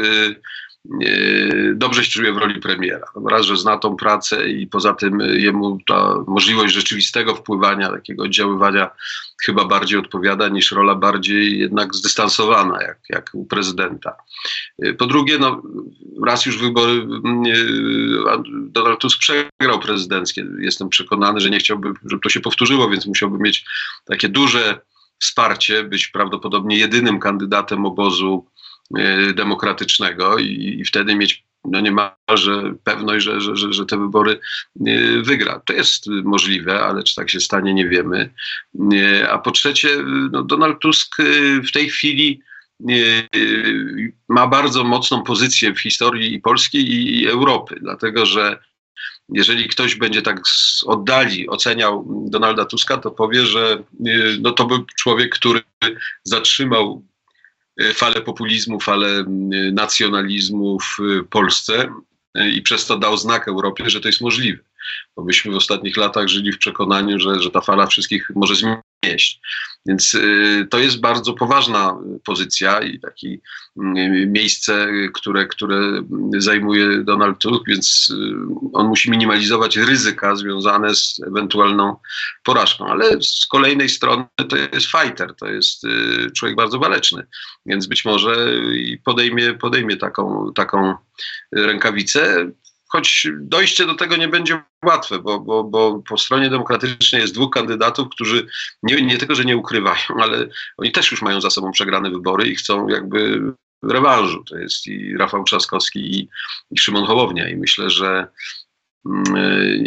dobrze 1.74 2.04
się 2.04 2.12
czuje 2.12 2.34
w 2.34 2.38
roli 2.38 2.60
premiera. 2.60 3.08
Raz, 3.30 3.46
że 3.46 3.58
zna 3.58 3.78
tą 3.78 3.96
pracę 3.96 4.50
i 4.50 4.68
poza 4.68 4.94
tym 4.94 5.20
jemu 5.20 5.80
ta 5.88 6.16
możliwość 6.28 6.74
rzeczywistego 6.74 7.36
wpływania, 7.36 7.92
takiego 7.92 8.24
oddziaływania 8.24 8.90
chyba 9.46 9.66
bardziej 9.66 10.00
odpowiada 10.00 10.48
niż 10.48 10.72
rola 10.72 10.96
bardziej 10.96 11.60
jednak 11.60 11.96
zdystansowana, 11.96 12.82
jak, 12.82 13.00
jak 13.10 13.30
u 13.34 13.46
prezydenta. 13.46 14.16
Po 14.98 15.06
drugie, 15.06 15.38
no, 15.40 15.62
raz 16.26 16.46
już 16.46 16.58
wybory 16.58 16.92
mm, 16.92 17.44
Donald 18.72 19.00
Tusk 19.00 19.20
przegrał 19.20 19.80
prezydenckie. 19.80 20.46
Jestem 20.60 20.90
przekonany, 20.90 21.40
że 21.40 21.50
nie 21.50 21.60
chciałby, 21.60 21.94
żeby 22.06 22.22
to 22.22 22.30
się 22.30 22.40
powtórzyło, 22.40 22.90
więc 22.90 23.06
musiałby 23.06 23.38
mieć 23.38 23.66
takie 24.06 24.30
duże 24.30 24.80
wsparcie, 25.20 25.84
być 25.84 26.08
prawdopodobnie 26.08 26.78
jedynym 26.78 27.20
kandydatem 27.20 27.86
obozu 27.86 28.46
demokratycznego 29.34 30.38
i, 30.38 30.84
wtedy 30.86 31.16
mieć 31.16 31.44
no 31.66 31.82
niemalże 31.82 32.74
pewność, 32.84 33.26
że, 33.26 33.42
że, 33.42 33.56
że, 33.56 33.74
że 33.74 33.86
te 33.86 33.98
wybory 33.98 34.40
e, 34.86 35.22
wygra. 35.22 35.62
To 35.66 35.74
jest 35.74 36.08
możliwe, 36.08 36.80
ale 36.80 37.04
czy 37.04 37.16
tak 37.16 37.30
się 37.30 37.40
stanie, 37.40 37.74
nie 37.74 37.90
wiemy. 37.90 38.34
E, 38.94 39.30
a 39.30 39.38
po 39.38 39.52
trzecie, 39.52 39.90
no 40.32 40.44
Donald 40.44 40.80
Tusk 40.80 41.16
w 41.68 41.72
tej 41.72 41.90
chwili 41.90 42.42
ma 44.30 44.48
bardzo 44.48 44.84
mocną 44.84 45.24
pozycję 45.24 45.74
w 45.74 45.80
historii 45.80 46.34
i 46.34 46.42
Polski 46.42 46.78
i 47.22 47.28
Europy, 47.28 47.78
dlatego 47.82 48.26
że 48.26 48.60
jeżeli 49.30 49.70
ktoś 49.70 49.96
będzie 49.96 50.22
tak 50.22 50.48
z 50.48 50.84
oddali 50.84 51.50
oceniał 51.50 52.06
Donalda 52.30 52.66
Tuska, 52.66 52.98
to 52.98 53.12
powie, 53.12 53.46
że 53.46 53.84
no 54.42 54.52
to 54.52 54.66
był 54.66 54.86
człowiek, 54.86 55.36
który 55.36 55.62
zatrzymał 56.24 57.06
falę 57.94 58.22
populizmu, 58.22 58.80
falę 58.80 59.26
nacjonalizmu 59.72 60.78
w 60.80 60.98
Polsce 61.30 61.90
i 62.54 62.62
przez 62.62 62.86
to 62.86 62.98
dał 62.98 63.18
znak 63.18 63.48
Europie, 63.48 63.90
że 63.90 64.02
to 64.02 64.08
jest 64.08 64.22
możliwe. 64.22 64.60
Bo 65.16 65.24
myśmy 65.24 65.52
w 65.52 65.56
ostatnich 65.56 65.98
latach 65.98 66.28
żyli 66.28 66.52
w 66.52 66.58
przekonaniu, 66.58 67.20
że, 67.20 67.42
że 67.42 67.52
ta 67.52 67.62
fala 67.62 67.88
wszystkich 67.88 68.32
może 68.36 68.56
zmieść. 68.56 69.42
Więc 69.88 70.14
y, 70.14 70.68
to 70.70 70.80
jest 70.80 71.00
bardzo 71.00 71.34
poważna 71.34 71.98
pozycja 72.26 72.82
i 72.82 73.00
takie 73.00 73.28
y, 73.28 73.40
miejsce, 74.28 74.88
które, 75.14 75.48
które 75.48 76.02
zajmuje 76.38 77.04
Donald 77.04 77.40
Tusk, 77.40 77.64
więc 77.68 78.10
y, 78.10 78.16
on 78.74 78.88
musi 78.88 79.12
minimalizować 79.12 79.78
ryzyka 79.78 80.36
związane 80.36 80.96
z 80.96 81.20
ewentualną 81.28 81.96
porażką. 82.44 82.88
Ale 82.88 83.22
z 83.22 83.46
kolejnej 83.46 83.90
strony 83.90 84.26
to 84.50 84.58
jest 84.58 84.92
fighter, 84.92 85.36
to 85.36 85.48
jest 85.48 85.84
człowiek 86.36 86.58
bardzo 86.58 86.80
waleczny, 86.80 87.28
więc 87.66 87.88
być 87.88 88.06
może 88.06 88.48
podejmie, 89.06 89.54
podejmie 89.54 89.98
taką, 89.98 90.52
taką 90.56 90.96
rękawicę 91.52 92.52
choć 92.88 93.28
dojście 93.40 93.86
do 93.86 93.96
tego 93.96 94.16
nie 94.16 94.28
będzie 94.28 94.62
łatwe, 94.86 95.20
bo, 95.20 95.40
bo, 95.40 95.64
bo 95.64 96.04
po 96.10 96.18
stronie 96.18 96.50
demokratycznej 96.50 97.22
jest 97.22 97.34
dwóch 97.34 97.52
kandydatów, 97.52 98.10
którzy 98.10 98.48
nie, 98.84 99.02
nie 99.02 99.18
tylko, 99.18 99.36
że 99.36 99.46
nie 99.46 99.58
ukrywają, 99.58 100.06
ale 100.24 100.48
oni 100.78 100.92
też 100.92 101.12
już 101.12 101.22
mają 101.22 101.42
za 101.42 101.50
sobą 101.50 101.72
przegrane 101.72 102.10
wybory 102.12 102.48
i 102.48 102.56
chcą 102.56 102.88
jakby 102.88 103.42
rewanżu. 103.84 104.44
To 104.44 104.58
jest 104.58 104.88
i 104.88 105.18
Rafał 105.18 105.44
Trzaskowski 105.44 106.20
i, 106.20 106.30
i 106.72 106.78
Szymon 106.78 107.06
Hołownia 107.06 107.50
i 107.50 107.56
myślę, 107.56 107.90
że 107.90 108.28
yy, 109.06 109.84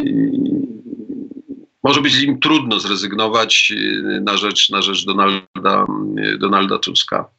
może 1.83 2.01
być 2.01 2.23
im 2.23 2.41
trudno 2.41 2.81
zrezygnować 2.81 3.73
y, 3.77 4.21
na 4.21 4.37
rzecz, 4.37 4.71
na 4.71 4.83
rzecz 4.83 5.05
Donalda, 5.05 5.87
y, 6.19 6.39
Donalda 6.39 6.79
Tuska. 6.79 7.31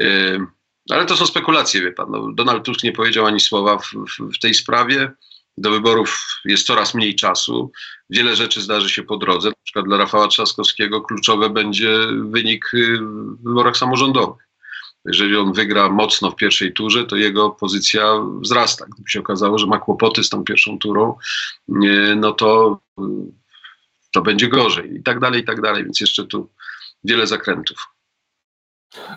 Yy, 0.00 0.46
ale 0.90 1.06
to 1.06 1.16
są 1.16 1.26
spekulacje, 1.26 1.82
wie 1.82 1.92
pan. 1.92 2.10
No, 2.10 2.32
Donald 2.32 2.64
Tusk 2.64 2.82
nie 2.82 2.92
powiedział 2.92 3.26
ani 3.26 3.40
słowa 3.40 3.78
w, 3.78 3.84
w, 3.92 4.34
w, 4.34 4.38
tej 4.38 4.54
sprawie. 4.54 5.10
Do 5.58 5.70
wyborów 5.70 6.40
jest 6.44 6.66
coraz 6.66 6.94
mniej 6.94 7.14
czasu. 7.14 7.72
Wiele 8.10 8.36
rzeczy 8.36 8.60
zdarzy 8.60 8.90
się 8.90 9.02
po 9.02 9.16
drodze. 9.16 9.48
Na 9.48 9.54
przykład 9.64 9.84
dla 9.84 9.96
Rafała 9.96 10.28
Trzaskowskiego 10.28 11.00
kluczowe 11.00 11.50
będzie 11.50 11.98
wynik 12.30 12.74
y, 12.74 12.98
w 12.98 13.44
wyborach 13.44 13.76
samorządowych. 13.76 14.48
Jeżeli 15.04 15.36
on 15.36 15.52
wygra 15.52 15.88
mocno 15.88 16.30
w 16.30 16.36
pierwszej 16.36 16.72
turze, 16.72 17.04
to 17.04 17.16
jego 17.16 17.50
pozycja 17.50 18.04
wzrasta. 18.40 18.86
Gdyby 18.94 19.10
się 19.10 19.20
okazało, 19.20 19.58
że 19.58 19.66
ma 19.66 19.78
kłopoty 19.78 20.24
z 20.24 20.28
tą 20.28 20.44
pierwszą 20.44 20.78
turą, 20.78 21.16
no 22.16 22.32
to, 22.32 22.80
to 24.12 24.22
będzie 24.22 24.48
gorzej 24.48 24.94
i 24.94 25.02
tak 25.02 25.20
dalej, 25.20 25.40
i 25.40 25.44
tak 25.44 25.60
dalej. 25.60 25.84
Więc 25.84 26.00
jeszcze 26.00 26.26
tu 26.26 26.50
wiele 27.04 27.26
zakrętów. 27.26 27.88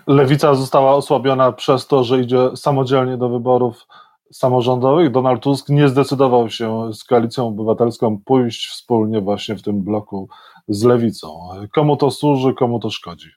Lewica 0.08 0.56
została 0.56 0.96
osłabiona 0.96 1.52
przez 1.52 1.88
to, 1.88 2.04
że 2.04 2.20
idzie 2.20 2.50
samodzielnie 2.56 3.18
do 3.18 3.30
wyborów 3.30 3.88
samorządowych. 4.34 5.12
Donald 5.12 5.44
Tusk 5.44 5.70
nie 5.70 5.90
zdecydował 5.90 6.50
się 6.50 6.94
z 6.94 7.04
koalicją 7.04 7.48
obywatelską 7.48 8.22
pójść 8.26 8.68
wspólnie 8.68 9.22
właśnie 9.22 9.56
w 9.56 9.62
tym 9.62 9.84
bloku 9.84 10.30
z 10.68 10.84
lewicą. 10.84 11.50
Komu 11.74 11.98
to 11.98 12.12
służy, 12.12 12.54
komu 12.54 12.80
to 12.80 12.90
szkodzi? 12.90 13.30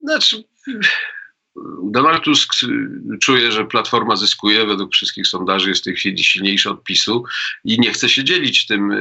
Znaczy, 0.00 0.44
Donald 1.82 2.24
Tusk 2.24 2.54
czuje, 3.20 3.52
że 3.52 3.64
Platforma 3.64 4.16
zyskuje, 4.16 4.66
według 4.66 4.92
wszystkich 4.92 5.26
sondaży 5.26 5.68
jest 5.68 5.80
w 5.80 5.84
tej 5.84 5.94
chwili 5.94 6.24
silniejsza 6.24 6.70
od 6.70 6.84
PiSu 6.84 7.24
i 7.64 7.80
nie 7.80 7.92
chce 7.92 8.08
się 8.08 8.24
dzielić 8.24 8.66
tym 8.66 8.92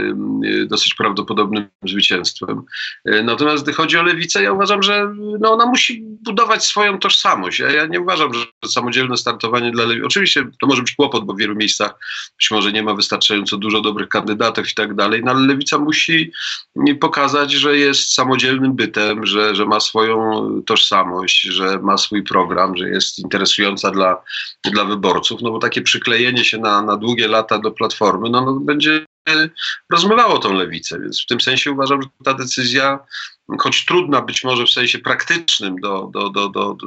y, 0.44 0.66
dosyć 0.66 0.94
prawdopodobnym 0.94 1.68
zwycięstwem. 1.84 2.62
Y, 3.08 3.24
natomiast 3.24 3.64
gdy 3.64 3.74
chodzi 3.74 3.98
o 3.98 4.04
lewicę, 4.04 4.44
ja 4.44 4.52
uważam, 4.52 4.84
że 4.84 5.14
no 5.40 5.52
ona 5.52 5.66
musi 5.66 6.02
budować 6.02 6.66
swoją 6.66 7.00
tożsamość. 7.00 7.60
Ja, 7.60 7.72
ja 7.72 7.86
nie 7.86 8.02
uważam, 8.02 8.34
że 8.34 8.46
samodzielne 8.66 9.18
startowanie 9.18 9.72
dla 9.72 9.86
lewicy, 9.86 10.06
oczywiście 10.06 10.48
to 10.62 10.68
może 10.68 10.82
być 10.82 10.96
kłopot, 10.96 11.26
bo 11.26 11.34
w 11.34 11.38
wielu 11.38 11.56
miejscach 11.56 11.96
być 12.38 12.52
może 12.52 12.72
nie 12.72 12.84
ma 12.84 12.94
wystarczająco 12.94 13.58
dużo 13.58 13.82
dobrych 13.82 14.10
kandydatów 14.10 14.72
i 14.72 14.76
tak 14.76 14.96
dalej, 14.96 15.22
no 15.24 15.32
ale 15.32 15.48
lewica 15.48 15.78
musi 15.78 16.32
pokazać, 17.00 17.52
że 17.52 17.78
jest 17.78 18.14
samodzielnym 18.14 18.76
bytem, 18.76 19.26
że, 19.26 19.56
że 19.56 19.66
ma 19.66 19.80
swoją 19.80 20.50
tożsamość, 20.66 21.42
że 21.42 21.80
ma 21.80 21.98
swój 21.98 22.24
program 22.24 22.39
program, 22.40 22.78
że 22.78 22.90
jest 22.90 23.20
interesująca 23.20 23.92
dla, 23.92 24.22
dla 24.72 24.86
wyborców, 24.86 25.42
no 25.42 25.52
bo 25.52 25.60
takie 25.60 25.82
przyklejenie 25.82 26.46
się 26.46 26.58
na, 26.58 26.82
na 26.82 26.98
długie 26.98 27.28
lata 27.28 27.60
do 27.60 27.72
platformy, 27.72 28.30
no, 28.30 28.46
no 28.46 28.54
będzie 28.54 29.06
rozmywało 29.90 30.40
tą 30.40 30.54
lewicę, 30.54 31.00
więc 31.00 31.24
w 31.24 31.26
tym 31.26 31.42
sensie 31.42 31.72
uważam, 31.72 32.02
że 32.02 32.08
ta 32.24 32.34
decyzja, 32.34 33.00
choć 33.60 33.86
trudna 33.86 34.22
być 34.22 34.44
może 34.44 34.64
w 34.66 34.70
sensie 34.70 35.00
praktycznym, 35.00 35.76
do, 35.76 36.10
do, 36.14 36.30
do, 36.30 36.50
do, 36.50 36.78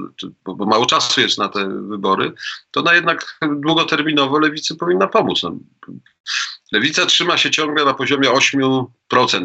bo 0.45 0.67
mało 0.67 0.87
czasu 0.87 1.21
jest 1.21 1.39
na 1.39 1.49
te 1.49 1.69
wybory, 1.89 2.33
to 2.71 2.81
ona 2.81 2.95
jednak 2.95 3.39
długoterminowo 3.57 4.39
lewicy 4.39 4.77
powinna 4.77 5.07
pomóc. 5.07 5.43
Lewica 6.73 7.07
trzyma 7.07 7.37
się 7.37 7.51
ciągle 7.51 7.85
na 7.85 7.95
poziomie 7.95 8.29
8%, 8.31 8.87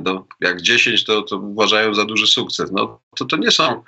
no, 0.04 0.28
jak 0.42 0.62
10% 0.62 1.06
to, 1.06 1.22
to 1.22 1.38
uważają 1.38 1.94
za 1.94 2.06
duży 2.06 2.28
sukces. 2.28 2.72
No, 2.72 3.02
to, 3.18 3.26
to 3.26 3.38
nie 3.38 3.52
są 3.52 3.84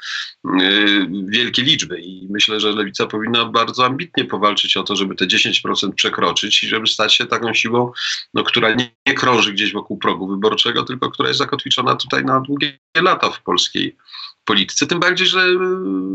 y, 0.61 1.07
wielkie 1.27 1.61
liczby 1.61 2.01
i 2.01 2.27
myślę, 2.29 2.59
że 2.59 2.71
Lewica 2.71 3.07
powinna 3.07 3.45
bardzo 3.45 3.85
ambitnie 3.85 4.25
powalczyć 4.25 4.77
o 4.77 4.83
to, 4.83 4.95
żeby 4.95 5.15
te 5.15 5.25
10% 5.25 5.93
przekroczyć 5.95 6.63
i 6.63 6.67
żeby 6.67 6.87
stać 6.87 7.15
się 7.15 7.25
taką 7.25 7.53
siłą, 7.53 7.91
no, 8.33 8.43
która 8.43 8.73
nie, 8.73 8.91
nie 9.07 9.13
krąży 9.13 9.53
gdzieś 9.53 9.73
wokół 9.73 9.97
progu 9.97 10.27
wyborczego, 10.27 10.83
tylko 10.83 11.11
która 11.11 11.27
jest 11.27 11.39
zakotwiczona 11.39 11.95
tutaj 11.95 12.25
na 12.25 12.39
długie 12.39 12.79
lata 13.01 13.31
w 13.31 13.43
polskiej 13.43 13.97
polityce, 14.45 14.87
tym 14.87 14.99
bardziej, 14.99 15.27
że 15.27 15.39
y, 15.39 15.59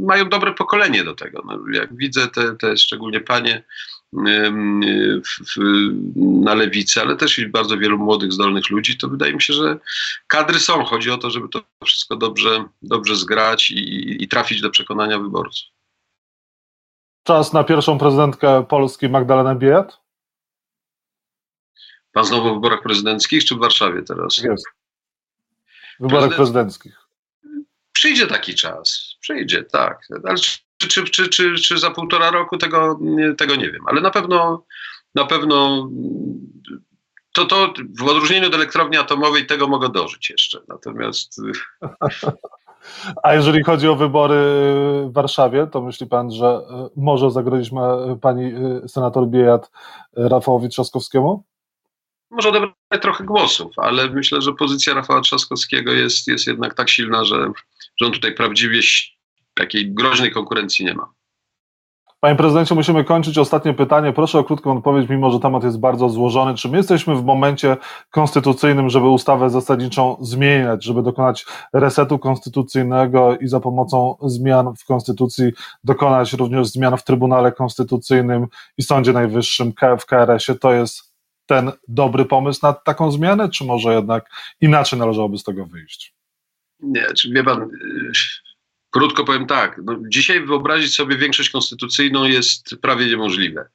mają 0.07 0.29
dobre 0.29 0.53
pokolenie 0.53 1.05
do 1.05 1.15
tego. 1.15 1.43
No, 1.47 1.59
jak 1.73 1.97
widzę 1.97 2.29
te, 2.29 2.57
te 2.57 2.77
szczególnie 2.77 3.21
panie 3.21 3.65
w, 5.25 5.57
w, 5.57 5.61
na 6.17 6.55
lewicy, 6.55 7.01
ale 7.01 7.17
też 7.17 7.39
i 7.39 7.49
bardzo 7.49 7.79
wielu 7.79 7.99
młodych, 7.99 8.33
zdolnych 8.33 8.71
ludzi, 8.71 8.99
to 8.99 9.09
wydaje 9.09 9.35
mi 9.35 9.43
się, 9.43 9.53
że 9.53 9.79
kadry 10.27 10.59
są. 10.59 10.85
Chodzi 10.85 11.11
o 11.11 11.19
to, 11.19 11.31
żeby 11.31 11.49
to 11.49 11.63
wszystko 11.85 12.17
dobrze, 12.17 12.65
dobrze 12.83 13.17
zgrać 13.17 13.71
i, 13.71 14.23
i 14.23 14.29
trafić 14.29 14.61
do 14.61 14.71
przekonania 14.71 15.19
wyborców. 15.19 15.69
Czas 17.23 17.53
na 17.53 17.65
pierwszą 17.65 17.99
prezydentkę 17.99 18.67
Polski 18.69 19.09
Magdalenę 19.09 19.57
Biejat? 19.57 20.01
Pan 22.13 22.25
znowu 22.25 22.51
w 22.51 22.55
wyborach 22.55 22.83
prezydenckich, 22.83 23.45
czy 23.45 23.55
w 23.55 23.59
Warszawie 23.59 24.03
teraz? 24.03 24.37
Jest. 24.37 24.67
W 25.99 26.03
wyborach 26.03 26.21
Prezydent... 26.21 26.37
prezydenckich. 26.37 27.05
Przyjdzie 27.93 28.27
taki 28.27 28.55
czas, 28.55 29.17
przyjdzie, 29.21 29.63
tak. 29.63 30.07
Ale 30.25 30.37
czy, 30.89 31.05
czy, 31.05 31.29
czy, 31.29 31.55
czy 31.55 31.79
za 31.79 31.91
półtora 31.91 32.31
roku, 32.31 32.59
tego, 32.59 32.99
tego 33.39 33.57
nie 33.57 33.71
wiem, 33.71 33.83
ale 33.87 34.01
na 34.01 34.11
pewno 34.11 34.65
na 35.15 35.27
pewno 35.27 35.89
to, 37.33 37.45
to 37.45 37.73
w 38.01 38.09
odróżnieniu 38.09 38.47
od 38.47 38.55
elektrowni 38.55 38.97
atomowej 38.97 39.47
tego 39.47 39.69
mogę 39.69 39.89
dożyć 39.89 40.31
jeszcze. 40.31 40.61
Natomiast. 40.69 41.41
A 43.23 43.35
jeżeli 43.35 43.65
chodzi 43.65 43.89
o 43.89 43.97
wybory 43.97 44.37
w 45.07 45.13
Warszawie, 45.13 45.67
to 45.67 45.83
myśli 45.83 46.07
pan, 46.07 46.33
że 46.33 46.47
e, 46.47 46.89
może 46.97 47.31
zagrozić 47.31 47.73
ma 47.73 47.97
pani 48.21 48.45
e, 48.45 48.89
senator 48.89 49.29
Biejat 49.29 49.71
e, 50.17 50.29
Rafałowi 50.29 50.69
Trzaskowskiemu? 50.69 51.45
Może 52.31 52.49
odebrać 52.49 52.75
trochę 53.03 53.25
głosów, 53.25 53.73
ale 53.77 54.11
myślę, 54.11 54.43
że 54.43 54.53
pozycja 54.53 54.95
Rafała 54.95 55.21
Trzaskowskiego 55.21 55.93
jest, 55.93 56.29
jest 56.29 56.47
jednak 56.47 56.75
tak 56.75 56.91
silna, 56.91 57.25
że, 57.25 57.53
że 58.01 58.07
on 58.07 58.13
tutaj 58.13 58.35
prawdziwie 58.35 58.81
takiej 59.55 59.95
groźnej 59.95 60.31
konkurencji 60.31 60.85
nie 60.85 60.95
ma. 60.95 61.15
Panie 62.25 62.37
prezydencie, 62.37 62.75
musimy 62.75 63.05
kończyć. 63.05 63.39
Ostatnie 63.39 63.75
pytanie. 63.75 64.13
Proszę 64.13 64.39
o 64.39 64.45
krótką 64.45 64.77
odpowiedź, 64.77 65.09
mimo 65.09 65.31
że 65.31 65.41
temat 65.41 65.65
jest 65.65 65.81
bardzo 65.81 66.09
złożony. 66.09 66.55
Czy 66.55 66.69
my 66.69 66.77
jesteśmy 66.77 67.17
w 67.17 67.25
momencie 67.25 67.77
konstytucyjnym, 68.11 68.91
żeby 68.91 69.09
ustawę 69.09 69.51
zasadniczą 69.51 70.17
zmieniać, 70.21 70.85
żeby 70.85 71.03
dokonać 71.03 71.47
resetu 71.73 72.19
konstytucyjnego 72.19 73.37
i 73.37 73.49
za 73.49 73.61
pomocą 73.61 74.17
zmian 74.23 74.77
w 74.77 74.85
konstytucji 74.85 75.53
dokonać 75.85 76.33
również 76.33 76.67
zmian 76.67 76.97
w 76.97 77.05
Trybunale 77.05 77.53
Konstytucyjnym 77.53 78.47
i 78.79 78.83
Sądzie 78.83 79.13
Najwyższym 79.13 79.73
w 80.01 80.07
KRS-ie? 80.07 80.59
To 80.59 80.73
jest 80.73 81.15
ten 81.47 81.73
dobry 81.89 82.25
pomysł 82.25 82.61
na 82.63 82.73
taką 82.73 83.11
zmianę, 83.11 83.49
czy 83.49 83.65
może 83.65 83.95
jednak 83.95 84.31
inaczej 84.61 84.99
należałoby 84.99 85.39
z 85.39 85.45
tego 85.45 85.67
wyjść? 85.67 86.15
Nie, 86.81 87.07
czy 87.17 87.31
wie 87.31 87.45
pan, 87.45 87.69
Krótko 88.95 89.25
powiem 89.25 89.47
tak, 89.47 89.81
no, 89.85 89.97
dzisiaj 90.09 90.47
wyobrazić 90.47 90.95
sobie 90.95 91.17
większość 91.17 91.51
konstytucyjną 91.51 92.25
jest 92.25 92.77
prawie 92.83 93.07
niemożliwe, 93.07 93.69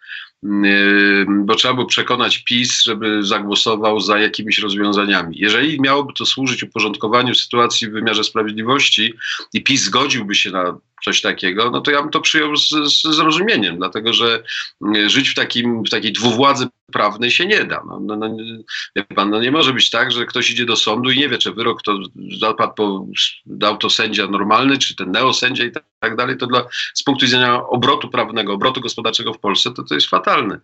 bo 1.27 1.55
trzeba 1.55 1.73
było 1.73 1.85
przekonać 1.85 2.37
PiS, 2.37 2.83
żeby 2.83 3.23
zagłosował 3.23 3.99
za 3.99 4.19
jakimiś 4.19 4.59
rozwiązaniami. 4.59 5.37
Jeżeli 5.39 5.81
miałoby 5.81 6.13
to 6.13 6.25
służyć 6.25 6.63
uporządkowaniu 6.63 7.35
sytuacji 7.35 7.89
w 7.89 7.91
wymiarze 7.91 8.23
sprawiedliwości 8.23 9.13
i 9.53 9.63
PiS 9.63 9.83
zgodziłby 9.83 10.35
się 10.35 10.51
na 10.51 10.77
coś 11.03 11.21
takiego, 11.21 11.71
no 11.71 11.81
to 11.81 11.91
ja 11.91 12.01
bym 12.01 12.11
to 12.11 12.21
przyjął 12.21 12.55
z, 12.55 12.69
z 12.69 13.01
zrozumieniem, 13.01 13.77
dlatego 13.77 14.13
że 14.13 14.43
mm, 14.81 15.09
żyć 15.09 15.29
w, 15.29 15.35
takim, 15.35 15.83
w 15.83 15.89
takiej 15.89 16.11
dwuwładzy 16.11 16.67
prawnej 16.91 17.31
się 17.31 17.45
nie 17.45 17.63
da. 17.63 17.83
No, 17.87 17.99
no, 17.99 18.15
no, 18.15 18.37
pan, 19.15 19.29
no 19.29 19.41
nie 19.41 19.51
może 19.51 19.73
być 19.73 19.89
tak, 19.89 20.11
że 20.11 20.25
ktoś 20.25 20.49
idzie 20.49 20.65
do 20.65 20.75
sądu 20.75 21.11
i 21.11 21.17
nie 21.17 21.29
wie, 21.29 21.37
czy 21.37 21.53
wyrok 21.53 21.81
to 21.81 21.99
zapadł 22.39 23.11
dał 23.45 23.77
to 23.77 23.89
sędzia 23.89 24.27
normalny, 24.27 24.77
czy 24.77 24.95
ten 24.95 25.11
neosędzia 25.11 25.65
i 25.65 25.71
tak 25.71 25.88
tak 25.99 26.15
dalej, 26.15 26.37
to 26.37 26.47
dla, 26.47 26.63
z 26.93 27.03
punktu 27.03 27.25
widzenia 27.25 27.67
obrotu 27.67 28.09
prawnego, 28.09 28.53
obrotu 28.53 28.81
gospodarczego 28.81 29.33
w 29.33 29.39
Polsce, 29.39 29.71
to 29.71 29.83
to 29.83 29.95
jest 29.95 30.07
fatalne. 30.07 30.59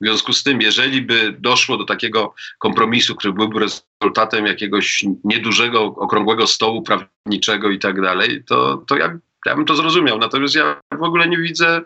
W 0.00 0.04
związku 0.04 0.32
z 0.32 0.42
tym, 0.42 0.60
jeżeli 0.60 1.02
by 1.02 1.36
doszło 1.38 1.76
do 1.76 1.84
takiego 1.84 2.34
kompromisu, 2.58 3.14
który 3.14 3.34
byłby 3.34 3.60
rezultatem 3.60 4.46
jakiegoś 4.46 5.04
niedużego, 5.24 5.84
okrągłego 5.84 6.46
stołu 6.46 6.82
prawniczego 6.82 7.70
i 7.70 7.78
tak 7.78 8.02
dalej, 8.02 8.44
to, 8.44 8.76
to 8.76 8.96
ja, 8.96 9.18
ja 9.46 9.56
bym 9.56 9.64
to 9.64 9.74
zrozumiał. 9.74 10.18
Natomiast 10.18 10.54
ja 10.54 10.80
w 10.98 11.02
ogóle 11.02 11.28
nie 11.28 11.38
widzę 11.38 11.80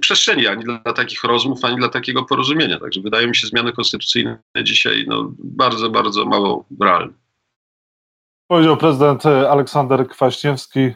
przestrzeni 0.00 0.46
ani 0.46 0.64
dla 0.64 0.78
takich 0.78 1.24
rozmów, 1.24 1.64
ani 1.64 1.76
dla 1.76 1.88
takiego 1.88 2.24
porozumienia. 2.24 2.78
Także 2.78 3.00
wydaje 3.00 3.26
mi 3.26 3.36
się 3.36 3.46
zmiany 3.46 3.72
konstytucyjne 3.72 4.38
dzisiaj 4.62 5.04
no, 5.08 5.32
bardzo, 5.38 5.90
bardzo 5.90 6.24
mało 6.24 6.64
realne. 6.80 7.12
Powiedział 8.48 8.76
prezydent 8.76 9.26
Aleksander 9.26 10.08
Kwaśniewski. 10.08 10.90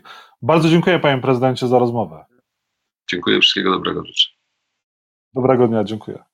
Bardzo 0.44 0.68
dziękuję 0.68 0.98
panie 0.98 1.22
prezydencie 1.22 1.68
za 1.68 1.78
rozmowę. 1.78 2.24
Dziękuję, 3.10 3.40
wszystkiego 3.40 3.70
dobrego 3.70 4.04
życzę. 4.04 4.28
Dobrego 5.34 5.68
dnia, 5.68 5.84
dziękuję. 5.84 6.24